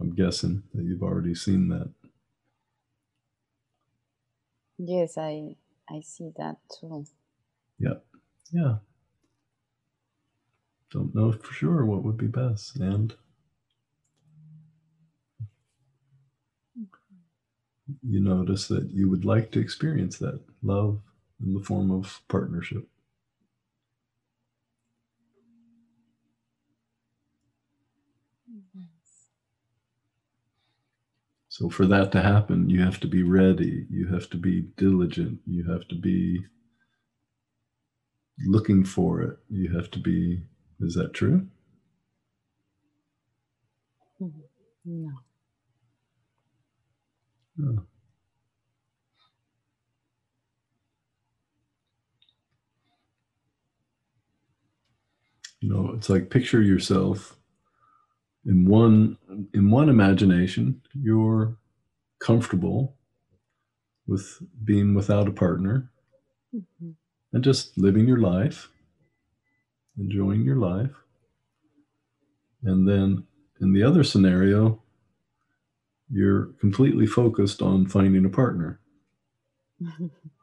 I'm 0.00 0.14
guessing 0.14 0.62
that 0.74 0.84
you've 0.84 1.02
already 1.02 1.34
seen 1.34 1.68
that. 1.68 1.90
Yes 4.88 5.18
i 5.18 5.56
i 5.90 6.00
see 6.00 6.30
that 6.36 6.56
too 6.80 7.06
Yeah. 7.78 7.94
Yeah. 8.52 8.76
Don't 10.92 11.14
know 11.14 11.32
for 11.32 11.52
sure 11.52 11.84
what 11.86 12.04
would 12.04 12.16
be 12.18 12.28
best. 12.28 12.76
And 12.76 13.14
you 18.02 18.20
notice 18.20 18.68
that 18.68 18.90
you 18.90 19.10
would 19.10 19.24
like 19.24 19.52
to 19.52 19.60
experience 19.60 20.18
that 20.18 20.40
love 20.62 21.00
in 21.44 21.54
the 21.54 21.60
form 21.60 21.90
of 21.90 22.22
partnership. 22.28 22.88
So, 31.60 31.68
for 31.68 31.86
that 31.88 32.10
to 32.12 32.22
happen, 32.22 32.70
you 32.70 32.82
have 32.82 33.00
to 33.00 33.06
be 33.06 33.22
ready, 33.22 33.86
you 33.90 34.08
have 34.08 34.30
to 34.30 34.38
be 34.38 34.62
diligent, 34.78 35.40
you 35.46 35.70
have 35.70 35.86
to 35.88 35.94
be 35.94 36.40
looking 38.46 38.84
for 38.84 39.22
it. 39.22 39.38
You 39.50 39.74
have 39.76 39.90
to 39.92 39.98
be, 39.98 40.42
is 40.80 40.94
that 40.94 41.12
true? 41.14 41.46
Mm-hmm. 44.22 44.40
No. 44.86 45.12
Oh. 47.60 47.84
You 55.60 55.70
know, 55.70 55.92
it's 55.96 56.10
like 56.10 56.30
picture 56.30 56.62
yourself 56.62 57.36
in 58.46 58.64
one 58.66 59.18
in 59.54 59.70
one 59.70 59.88
imagination, 59.88 60.80
you're 60.94 61.56
comfortable 62.20 62.96
with 64.06 64.42
being 64.64 64.94
without 64.94 65.28
a 65.28 65.32
partner 65.32 65.90
Mhm. 66.54 66.94
and 67.32 67.44
just 67.44 67.76
living 67.78 68.06
your 68.08 68.18
life, 68.18 68.70
enjoying 69.98 70.42
your 70.42 70.56
life. 70.56 70.94
And 72.62 72.88
then 72.88 73.26
in 73.60 73.72
the 73.72 73.82
other 73.82 74.02
scenario, 74.04 74.82
you're 76.10 76.46
completely 76.60 77.06
focused 77.06 77.62
on 77.62 77.86
finding 77.86 78.24
a 78.24 78.30
partner. 78.30 78.80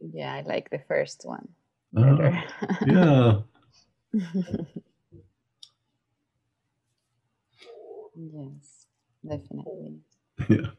yeah, 0.00 0.32
I 0.34 0.42
like 0.42 0.70
the 0.70 0.80
first 0.88 1.22
one 1.24 1.48
better. 1.92 2.42
yeah. 2.86 3.40
yes, 8.16 8.86
definitely. 9.26 10.00
Yeah. 10.48 10.70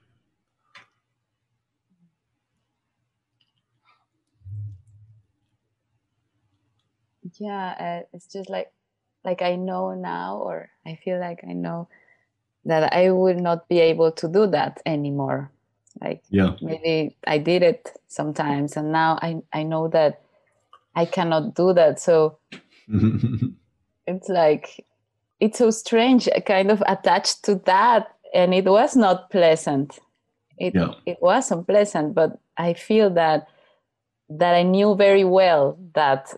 Yeah, 7.40 7.68
uh, 7.80 8.06
it's 8.14 8.28
just 8.28 8.50
like 8.50 8.72
like 9.24 9.42
I 9.42 9.56
know 9.56 9.94
now, 9.94 10.38
or 10.38 10.70
I 10.86 10.98
feel 11.04 11.20
like 11.20 11.44
I 11.48 11.54
know 11.54 11.88
that 12.66 12.94
I 12.94 13.12
will 13.12 13.40
not 13.40 13.70
be 13.70 13.80
able 13.80 14.12
to 14.14 14.28
do 14.28 14.48
that 14.48 14.82
anymore. 14.86 15.52
Like 16.02 16.24
Yeah. 16.30 16.56
maybe 16.62 17.16
I 17.28 17.38
did 17.38 17.62
it 17.64 17.92
sometimes, 18.08 18.76
and 18.78 18.92
now 18.92 19.20
I 19.22 19.42
I 19.54 19.64
know 19.64 19.88
that 19.90 20.22
I 20.96 21.06
cannot 21.06 21.54
do 21.56 21.74
that. 21.74 22.00
So 22.00 22.38
it's 24.08 24.30
like 24.30 24.86
it's 25.40 25.58
so 25.58 25.72
strange 25.72 26.28
I 26.36 26.40
kind 26.40 26.72
of 26.72 26.84
attached 26.88 27.44
to 27.46 27.56
that 27.66 28.08
and 28.34 28.54
it 28.54 28.66
was 28.66 28.96
not 28.96 29.30
pleasant 29.30 30.00
it 30.58 30.74
Yeah. 30.76 30.94
it 31.06 31.18
was 31.22 31.52
unpleasant 31.52 32.14
but 32.14 32.40
i 32.58 32.74
feel 32.74 33.10
that 33.10 33.48
that 34.30 34.54
i 34.56 34.64
knew 34.64 34.96
very 34.96 35.24
well 35.24 35.78
that 35.96 36.34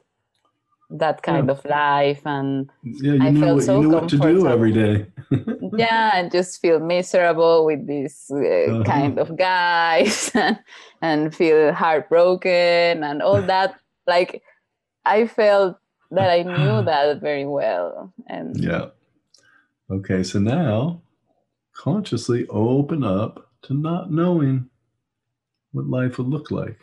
that 1.00 1.22
kind 1.24 1.50
of 1.50 1.64
life 1.66 2.22
and 2.26 2.70
yeah, 2.84 3.14
you 3.14 3.22
I 3.24 3.34
felt 3.34 3.56
what, 3.56 3.64
so 3.66 3.74
you 3.76 3.82
knew 3.82 3.90
what 3.90 4.10
to 4.10 4.18
do 4.18 4.48
every 4.48 4.72
day. 4.72 5.08
yeah 5.78 6.12
and 6.14 6.32
just 6.32 6.62
feel 6.62 6.80
miserable 6.80 7.66
with 7.66 7.88
these 7.88 8.30
uh, 8.32 8.38
Uh-huh. 8.40 8.84
kind 8.84 9.20
of 9.20 9.36
guys 9.38 10.32
and 11.02 11.34
feel 11.36 11.74
heartbroken 11.74 13.04
and 13.04 13.22
all 13.22 13.42
that 13.54 13.76
like 14.08 14.42
i 15.06 15.28
felt 15.28 15.78
that 16.12 16.30
i 16.30 16.44
knew 16.44 16.84
that 16.84 17.20
very 17.22 17.46
well 17.46 18.14
and 18.28 18.56
yeah. 18.62 18.86
Okay, 19.92 20.24
so 20.24 20.40
now 20.40 21.02
consciously 21.76 22.48
open 22.50 23.04
up 23.04 23.52
to 23.64 23.74
not 23.74 24.12
knowing 24.12 24.70
what 25.72 25.86
life 25.88 26.18
would 26.18 26.28
look 26.28 26.50
like 26.52 26.80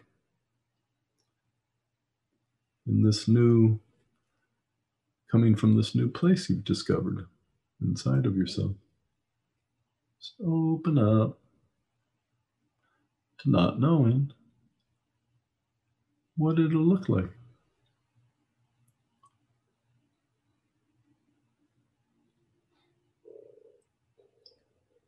in 2.87 3.03
this 3.03 3.27
new, 3.29 3.81
coming 5.31 5.55
from 5.55 5.77
this 5.77 5.95
new 5.95 6.09
place 6.09 6.51
you've 6.51 6.65
discovered 6.65 7.27
inside 7.83 8.27
of 8.27 8.37
yourself. 8.37 8.73
Just 10.21 10.35
open 10.47 10.99
up 10.99 11.39
to 13.41 13.51
not 13.51 13.81
knowing 13.81 14.33
what 16.37 16.59
it'll 16.59 16.83
look 16.83 17.09
like. 17.09 17.31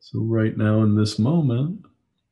So, 0.00 0.20
right 0.20 0.56
now 0.56 0.82
in 0.82 0.96
this 0.96 1.18
moment, 1.18 1.86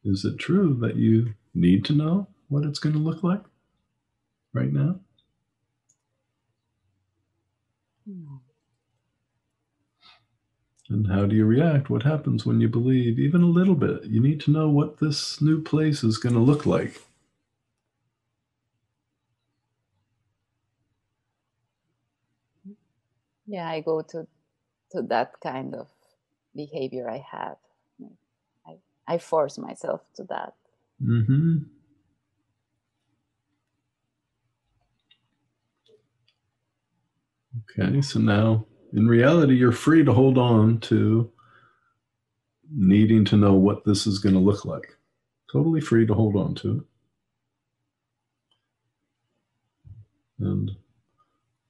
is 0.04 0.24
it 0.24 0.38
true 0.38 0.76
that 0.80 0.96
you 0.96 1.34
need 1.54 1.84
to 1.86 1.94
know 1.94 2.28
what 2.48 2.64
it's 2.64 2.78
going 2.78 2.94
to 2.94 2.98
look 2.98 3.22
like 3.22 3.42
right 4.52 4.72
now? 4.72 5.00
No. 7.99 7.99
And 10.90 11.08
how 11.12 11.26
do 11.26 11.36
you 11.36 11.46
react? 11.46 11.90
What 11.90 12.04
happens 12.04 12.46
when 12.46 12.60
you 12.60 12.68
believe 12.68 13.18
even 13.18 13.42
a 13.42 13.46
little 13.46 13.74
bit? 13.76 14.04
You 14.04 14.20
need 14.20 14.40
to 14.42 14.52
know 14.52 14.68
what 14.70 14.98
this 15.00 15.40
new 15.42 15.62
place 15.62 16.04
is 16.04 16.18
going 16.18 16.34
to 16.34 16.40
look 16.40 16.66
like. 16.66 17.02
yeah 23.46 23.68
i 23.68 23.80
go 23.80 24.02
to 24.02 24.26
to 24.92 25.02
that 25.02 25.32
kind 25.42 25.74
of 25.74 25.88
behavior 26.56 27.10
i 27.10 27.18
had 27.30 27.56
i 28.66 28.76
i 29.08 29.18
force 29.18 29.58
myself 29.58 30.02
to 30.16 30.24
that 30.24 30.54
hmm 31.00 31.58
Okay, 37.58 38.00
so 38.00 38.20
now 38.20 38.66
in 38.92 39.06
reality, 39.06 39.54
you're 39.54 39.72
free 39.72 40.04
to 40.04 40.12
hold 40.12 40.36
on 40.38 40.80
to 40.80 41.30
needing 42.72 43.24
to 43.26 43.36
know 43.36 43.54
what 43.54 43.84
this 43.84 44.06
is 44.06 44.18
going 44.18 44.34
to 44.34 44.40
look 44.40 44.64
like. 44.64 44.96
Totally 45.52 45.80
free 45.80 46.06
to 46.06 46.14
hold 46.14 46.36
on 46.36 46.54
to 46.56 46.78
it. 46.78 46.82
And 50.46 50.70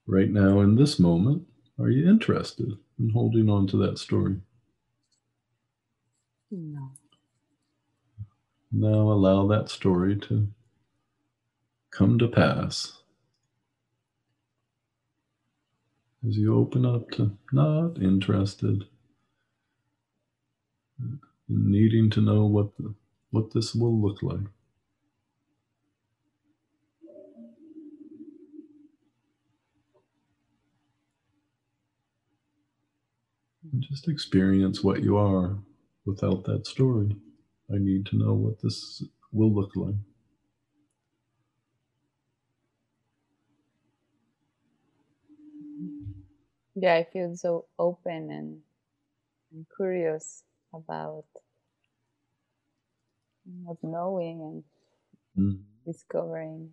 right 0.07 0.31
now, 0.31 0.61
in 0.61 0.77
this 0.77 0.99
moment, 0.99 1.47
are 1.79 1.91
you 1.91 2.09
interested 2.09 2.73
in 2.99 3.11
holding 3.11 3.49
on 3.51 3.67
to 3.69 3.77
that 3.79 3.99
story? 3.99 4.37
no 6.51 6.93
Now 8.73 9.13
allow 9.13 9.47
that 9.49 9.69
story 9.69 10.17
to 10.21 10.49
come 11.91 12.19
to 12.19 12.29
pass 12.29 13.00
as 16.29 16.37
you 16.37 16.55
open 16.55 16.85
up 16.85 17.11
to 17.13 17.37
not 17.53 18.01
interested 18.03 18.85
needing 21.49 22.11
to 22.11 22.21
know 22.21 22.45
what 22.45 22.77
the, 22.77 22.95
what 23.31 23.53
this 23.53 23.75
will 23.75 24.01
look 24.01 24.23
like. 24.23 24.47
And 33.73 33.83
just 33.83 34.09
experience 34.09 34.83
what 34.83 35.03
you 35.03 35.17
are 35.17 35.59
without 36.05 36.45
that 36.45 36.67
story. 36.67 37.17
I 37.73 37.79
need 37.79 38.07
to 38.07 38.17
know 38.17 38.33
what 38.35 38.61
this 38.63 39.03
will 39.33 39.53
look 39.53 39.71
like. 39.77 39.95
Yeah 46.81 46.95
i 46.95 47.05
feel 47.05 47.35
so 47.37 47.67
open 47.79 48.31
and, 48.31 48.61
and 49.53 49.67
curious 49.77 50.45
about 50.75 51.25
not 53.45 53.77
knowing 53.83 54.41
and 54.43 54.65
Mm. 55.37 55.65
discovering 55.85 56.71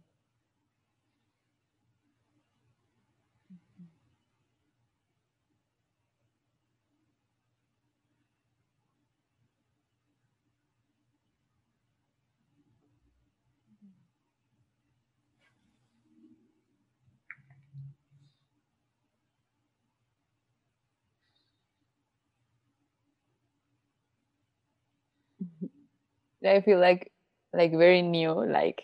i 26.46 26.62
feel 26.62 26.80
like 26.80 27.12
like 27.54 27.72
very 27.72 28.02
new 28.02 28.32
like 28.32 28.84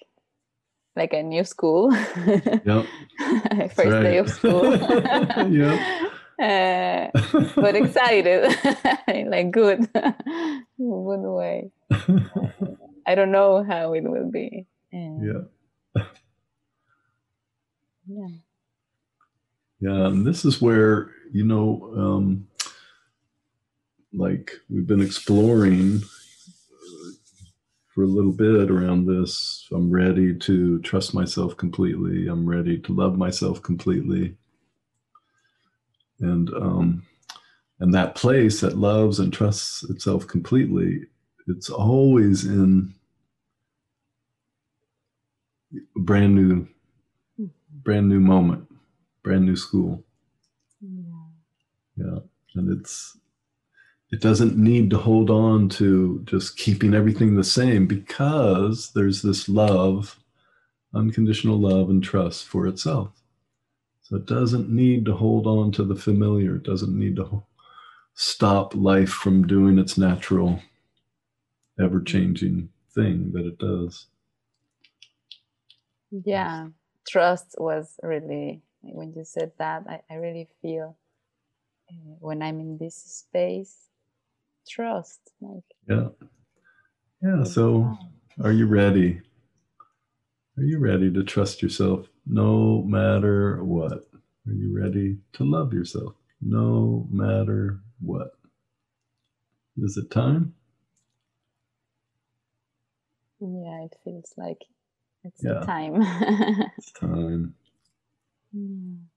like 0.95 1.13
a 1.13 1.23
new 1.23 1.43
school 1.43 1.91
Yep. 1.93 2.85
first 3.75 4.03
day 4.03 4.17
of 4.17 4.29
school 4.29 4.65
uh, 6.41 7.09
but 7.55 7.75
excited, 7.75 8.49
like 9.27 9.51
good, 9.51 9.87
good 9.93 10.65
way. 10.77 11.71
I 13.05 13.15
don't 13.15 13.31
know 13.31 13.63
how 13.63 13.93
it 13.93 14.03
will 14.03 14.31
be. 14.31 14.65
yeah. 14.91 15.45
Yeah. 18.07 18.27
Yeah, 19.79 20.07
and 20.07 20.25
this 20.25 20.43
is 20.45 20.61
where, 20.61 21.11
you 21.31 21.43
know, 21.45 21.93
um, 21.95 22.47
like 24.13 24.51
we've 24.69 24.87
been 24.87 25.01
exploring 25.01 26.01
for 27.93 28.03
a 28.03 28.07
little 28.07 28.31
bit 28.31 28.71
around 28.71 29.05
this. 29.05 29.67
I'm 29.71 29.91
ready 29.91 30.33
to 30.39 30.81
trust 30.81 31.13
myself 31.13 31.55
completely. 31.57 32.27
I'm 32.27 32.47
ready 32.47 32.79
to 32.79 32.93
love 32.93 33.17
myself 33.17 33.61
completely. 33.61 34.35
And 36.19 36.49
um, 36.53 37.05
and 37.79 37.93
that 37.93 38.15
place 38.15 38.61
that 38.61 38.77
loves 38.77 39.19
and 39.19 39.33
trusts 39.33 39.83
itself 39.83 40.25
completely, 40.27 41.01
it's 41.47 41.69
always 41.69 42.45
in 42.45 42.93
a 45.75 45.99
brand 45.99 46.35
new, 46.35 46.67
brand 47.83 48.07
new 48.07 48.19
moment, 48.19 48.67
brand 49.21 49.45
new 49.45 49.55
school. 49.55 50.03
Yeah. 50.81 51.01
Yeah. 51.97 52.19
And 52.55 52.79
it's, 52.79 53.17
it 54.13 54.21
doesn't 54.21 54.57
need 54.57 54.91
to 54.91 54.97
hold 54.99 55.31
on 55.31 55.69
to 55.69 56.21
just 56.25 56.57
keeping 56.57 56.93
everything 56.93 57.35
the 57.35 57.43
same 57.43 57.87
because 57.87 58.91
there's 58.93 59.23
this 59.23 59.49
love, 59.49 60.19
unconditional 60.93 61.59
love 61.59 61.89
and 61.89 62.03
trust 62.03 62.45
for 62.45 62.67
itself. 62.67 63.09
So 64.03 64.17
it 64.17 64.27
doesn't 64.27 64.69
need 64.69 65.05
to 65.05 65.15
hold 65.15 65.47
on 65.47 65.71
to 65.73 65.83
the 65.83 65.95
familiar. 65.95 66.57
It 66.57 66.63
doesn't 66.63 66.97
need 66.97 67.15
to 67.15 67.43
stop 68.13 68.75
life 68.75 69.09
from 69.09 69.47
doing 69.47 69.79
its 69.79 69.97
natural, 69.97 70.61
ever 71.79 71.99
changing 72.01 72.69
thing 72.93 73.31
that 73.33 73.47
it 73.47 73.57
does. 73.57 74.07
yeah 76.11 76.67
trust 77.07 77.55
was 77.57 77.99
really 78.03 78.61
when 78.81 79.13
you 79.13 79.25
said 79.25 79.51
that 79.59 79.83
i, 79.89 80.01
I 80.09 80.15
really 80.17 80.47
feel 80.61 80.97
uh, 81.89 82.15
when 82.19 82.41
i'm 82.41 82.59
in 82.59 82.77
this 82.77 82.95
space 82.95 83.89
trust 84.69 85.21
like 85.41 85.63
Yeah. 85.89 86.09
Yeah. 87.21 87.43
So 87.45 87.97
are 88.43 88.51
you 88.53 88.67
ready? 88.67 89.21
Are 90.57 90.63
you 90.63 90.79
ready 90.79 91.11
to 91.13 91.23
trust 91.23 91.63
yourself 91.63 92.07
no 92.27 92.83
matter 92.83 93.63
what? 93.63 93.93
Are 94.47 94.53
you 94.53 94.75
ready 94.75 95.17
to 95.33 95.43
love 95.45 95.73
yourself 95.73 96.15
no 96.41 97.07
matter 97.11 97.79
what? 98.01 98.31
Is 99.77 99.97
it 99.97 100.11
time? 100.11 100.55
yeah 103.41 103.85
it 103.85 103.95
feels 104.03 104.33
like 104.37 104.59
it's 105.23 105.41
Yeah. 105.41 105.53
the 105.61 105.65
time 105.65 106.01
It's 106.77 106.91
time. 106.93 107.55
Yeah. 108.53 109.12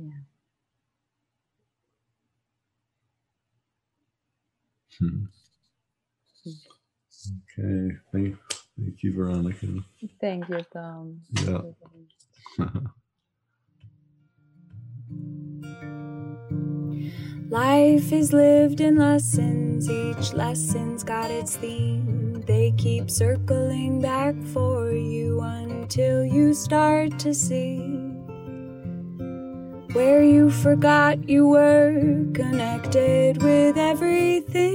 Yeah 0.00 0.22
Hmm. 4.98 5.24
Okay. 7.58 7.96
Thank, 8.12 8.36
thank 8.78 9.02
you, 9.02 9.14
Veronica. 9.14 9.66
thank 10.20 10.48
you 10.48 10.64
tom 10.72 11.22
Yeah. 11.32 11.62
Life 17.50 18.12
is 18.12 18.32
lived 18.32 18.80
in 18.80 18.96
lessons, 18.98 19.88
each 19.88 20.34
lesson's 20.34 21.04
got 21.04 21.30
its 21.30 21.56
theme. 21.56 22.42
They 22.46 22.72
keep 22.76 23.08
circling 23.10 24.02
back 24.02 24.34
for 24.52 24.92
you 24.92 25.40
until 25.40 26.24
you 26.24 26.54
start 26.54 27.18
to 27.20 27.32
see 27.34 27.99
where 29.92 30.22
you 30.22 30.50
forgot 30.50 31.28
you 31.28 31.46
were 31.48 32.24
connected 32.32 33.42
with 33.42 33.76
everything. 33.76 34.70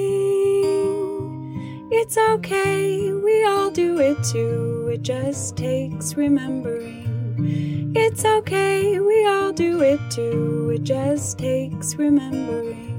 It's 1.91 2.17
okay, 2.17 3.11
we 3.11 3.45
all 3.45 3.71
do 3.71 3.99
it 3.99 4.21
too, 4.23 4.89
it 4.93 5.01
just 5.01 5.55
takes 5.55 6.15
remembering. 6.15 7.93
It's 7.95 8.25
okay, 8.25 8.99
we 8.99 9.25
all 9.25 9.53
do 9.53 9.81
it 9.81 9.99
too. 10.11 10.71
It 10.75 10.83
just 10.83 11.37
takes 11.37 11.95
remembering 11.95 12.91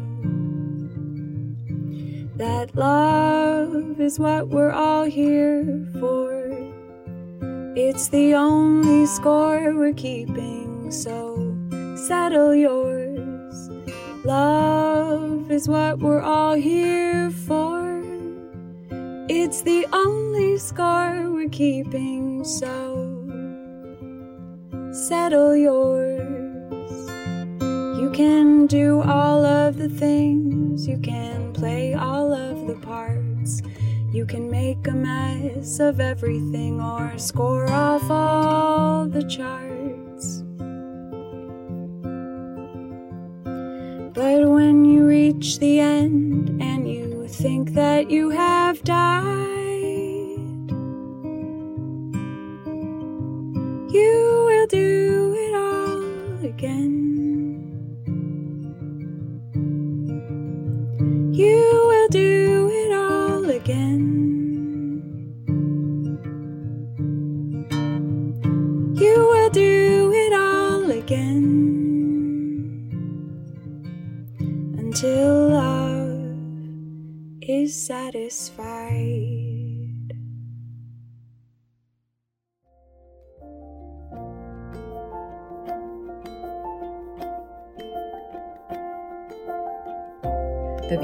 that 2.37 2.75
love 2.75 4.01
is 4.01 4.19
what 4.19 4.49
we're 4.49 4.73
all 4.73 5.05
here 5.05 5.87
for. 6.01 6.51
It's 7.77 8.09
the 8.09 8.35
only 8.35 9.05
score 9.05 9.75
we're 9.75 9.93
keeping, 9.93 10.91
so 10.91 11.46
settle 11.97 12.55
yours. 12.55 13.71
Love 14.25 15.51
is 15.51 15.69
what 15.69 15.99
we're 15.99 16.21
all 16.21 16.55
here 16.55 17.31
for. 17.31 18.03
It's 19.29 19.63
the 19.63 19.87
only 19.93 20.59
score 20.59 21.31
we're 21.31 21.49
keeping, 21.49 22.45
so 22.45 23.25
settle 24.93 25.57
yours. 25.57 26.21
You 27.99 28.11
can 28.13 28.67
do 28.67 29.01
all 29.03 29.45
of 29.45 29.79
the 29.79 29.89
things, 29.89 30.87
you 30.87 30.99
can 30.99 31.53
play 31.53 31.95
all 31.95 32.33
of 32.33 32.67
the 32.67 32.77
parts. 32.77 33.63
You 34.13 34.25
can 34.25 34.51
make 34.51 34.87
a 34.87 34.93
mess 34.93 35.79
of 35.79 36.01
everything 36.01 36.81
or 36.81 37.19
score 37.19 37.69
off 37.71 38.11
all 38.11 39.07
the 39.07 39.23
charts. 39.25 39.76
But 44.17 44.49
when 44.49 44.87
you 44.87 45.07
reach 45.07 45.59
the 45.59 45.79
end 45.79 46.63
and 46.63 46.91
you 46.91 47.29
think 47.29 47.75
that 47.75 48.11
you 48.11 48.31
have 48.31 48.83
died, 48.83 49.66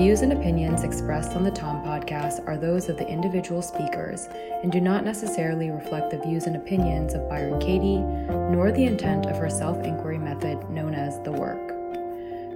views 0.03 0.23
and 0.23 0.33
opinions 0.33 0.83
expressed 0.83 1.37
on 1.37 1.45
the 1.45 1.51
Tom 1.53 1.81
podcast 1.85 2.45
are 2.49 2.57
those 2.57 2.89
of 2.89 2.97
the 2.97 3.07
individual 3.07 3.63
speakers 3.63 4.29
and 4.65 4.73
do 4.73 4.81
not 4.81 5.05
necessarily 5.05 5.71
reflect 5.71 6.11
the 6.11 6.19
views 6.19 6.47
and 6.47 6.57
opinions 6.57 7.15
of 7.15 7.29
Byron 7.29 7.61
Katie, 7.61 8.01
nor 8.51 8.73
the 8.73 8.83
intent 8.83 9.27
of 9.27 9.37
her 9.37 9.49
self 9.49 9.85
inquiry 9.85 10.19
method 10.19 10.69
known 10.69 10.93
as 10.93 11.23
The 11.23 11.31
Work. 11.31 11.69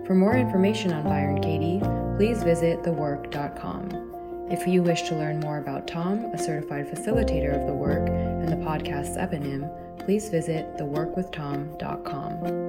For 0.08 0.16
more 0.16 0.36
information 0.36 0.92
on 0.92 1.04
Byron 1.04 1.40
Katie, 1.40 1.78
please 2.16 2.42
visit 2.42 2.82
thework.com. 2.82 4.48
If 4.50 4.66
you 4.66 4.82
wish 4.82 5.02
to 5.02 5.14
learn 5.14 5.38
more 5.38 5.58
about 5.58 5.86
Tom, 5.86 6.24
a 6.34 6.38
certified 6.38 6.88
facilitator 6.88 7.54
of 7.54 7.68
the 7.68 7.74
work, 7.74 8.08
and 8.08 8.48
the 8.48 8.56
podcast's 8.56 9.16
eponym, 9.16 9.70
please 10.00 10.28
visit 10.30 10.76
theworkwithtom.com. 10.78 12.65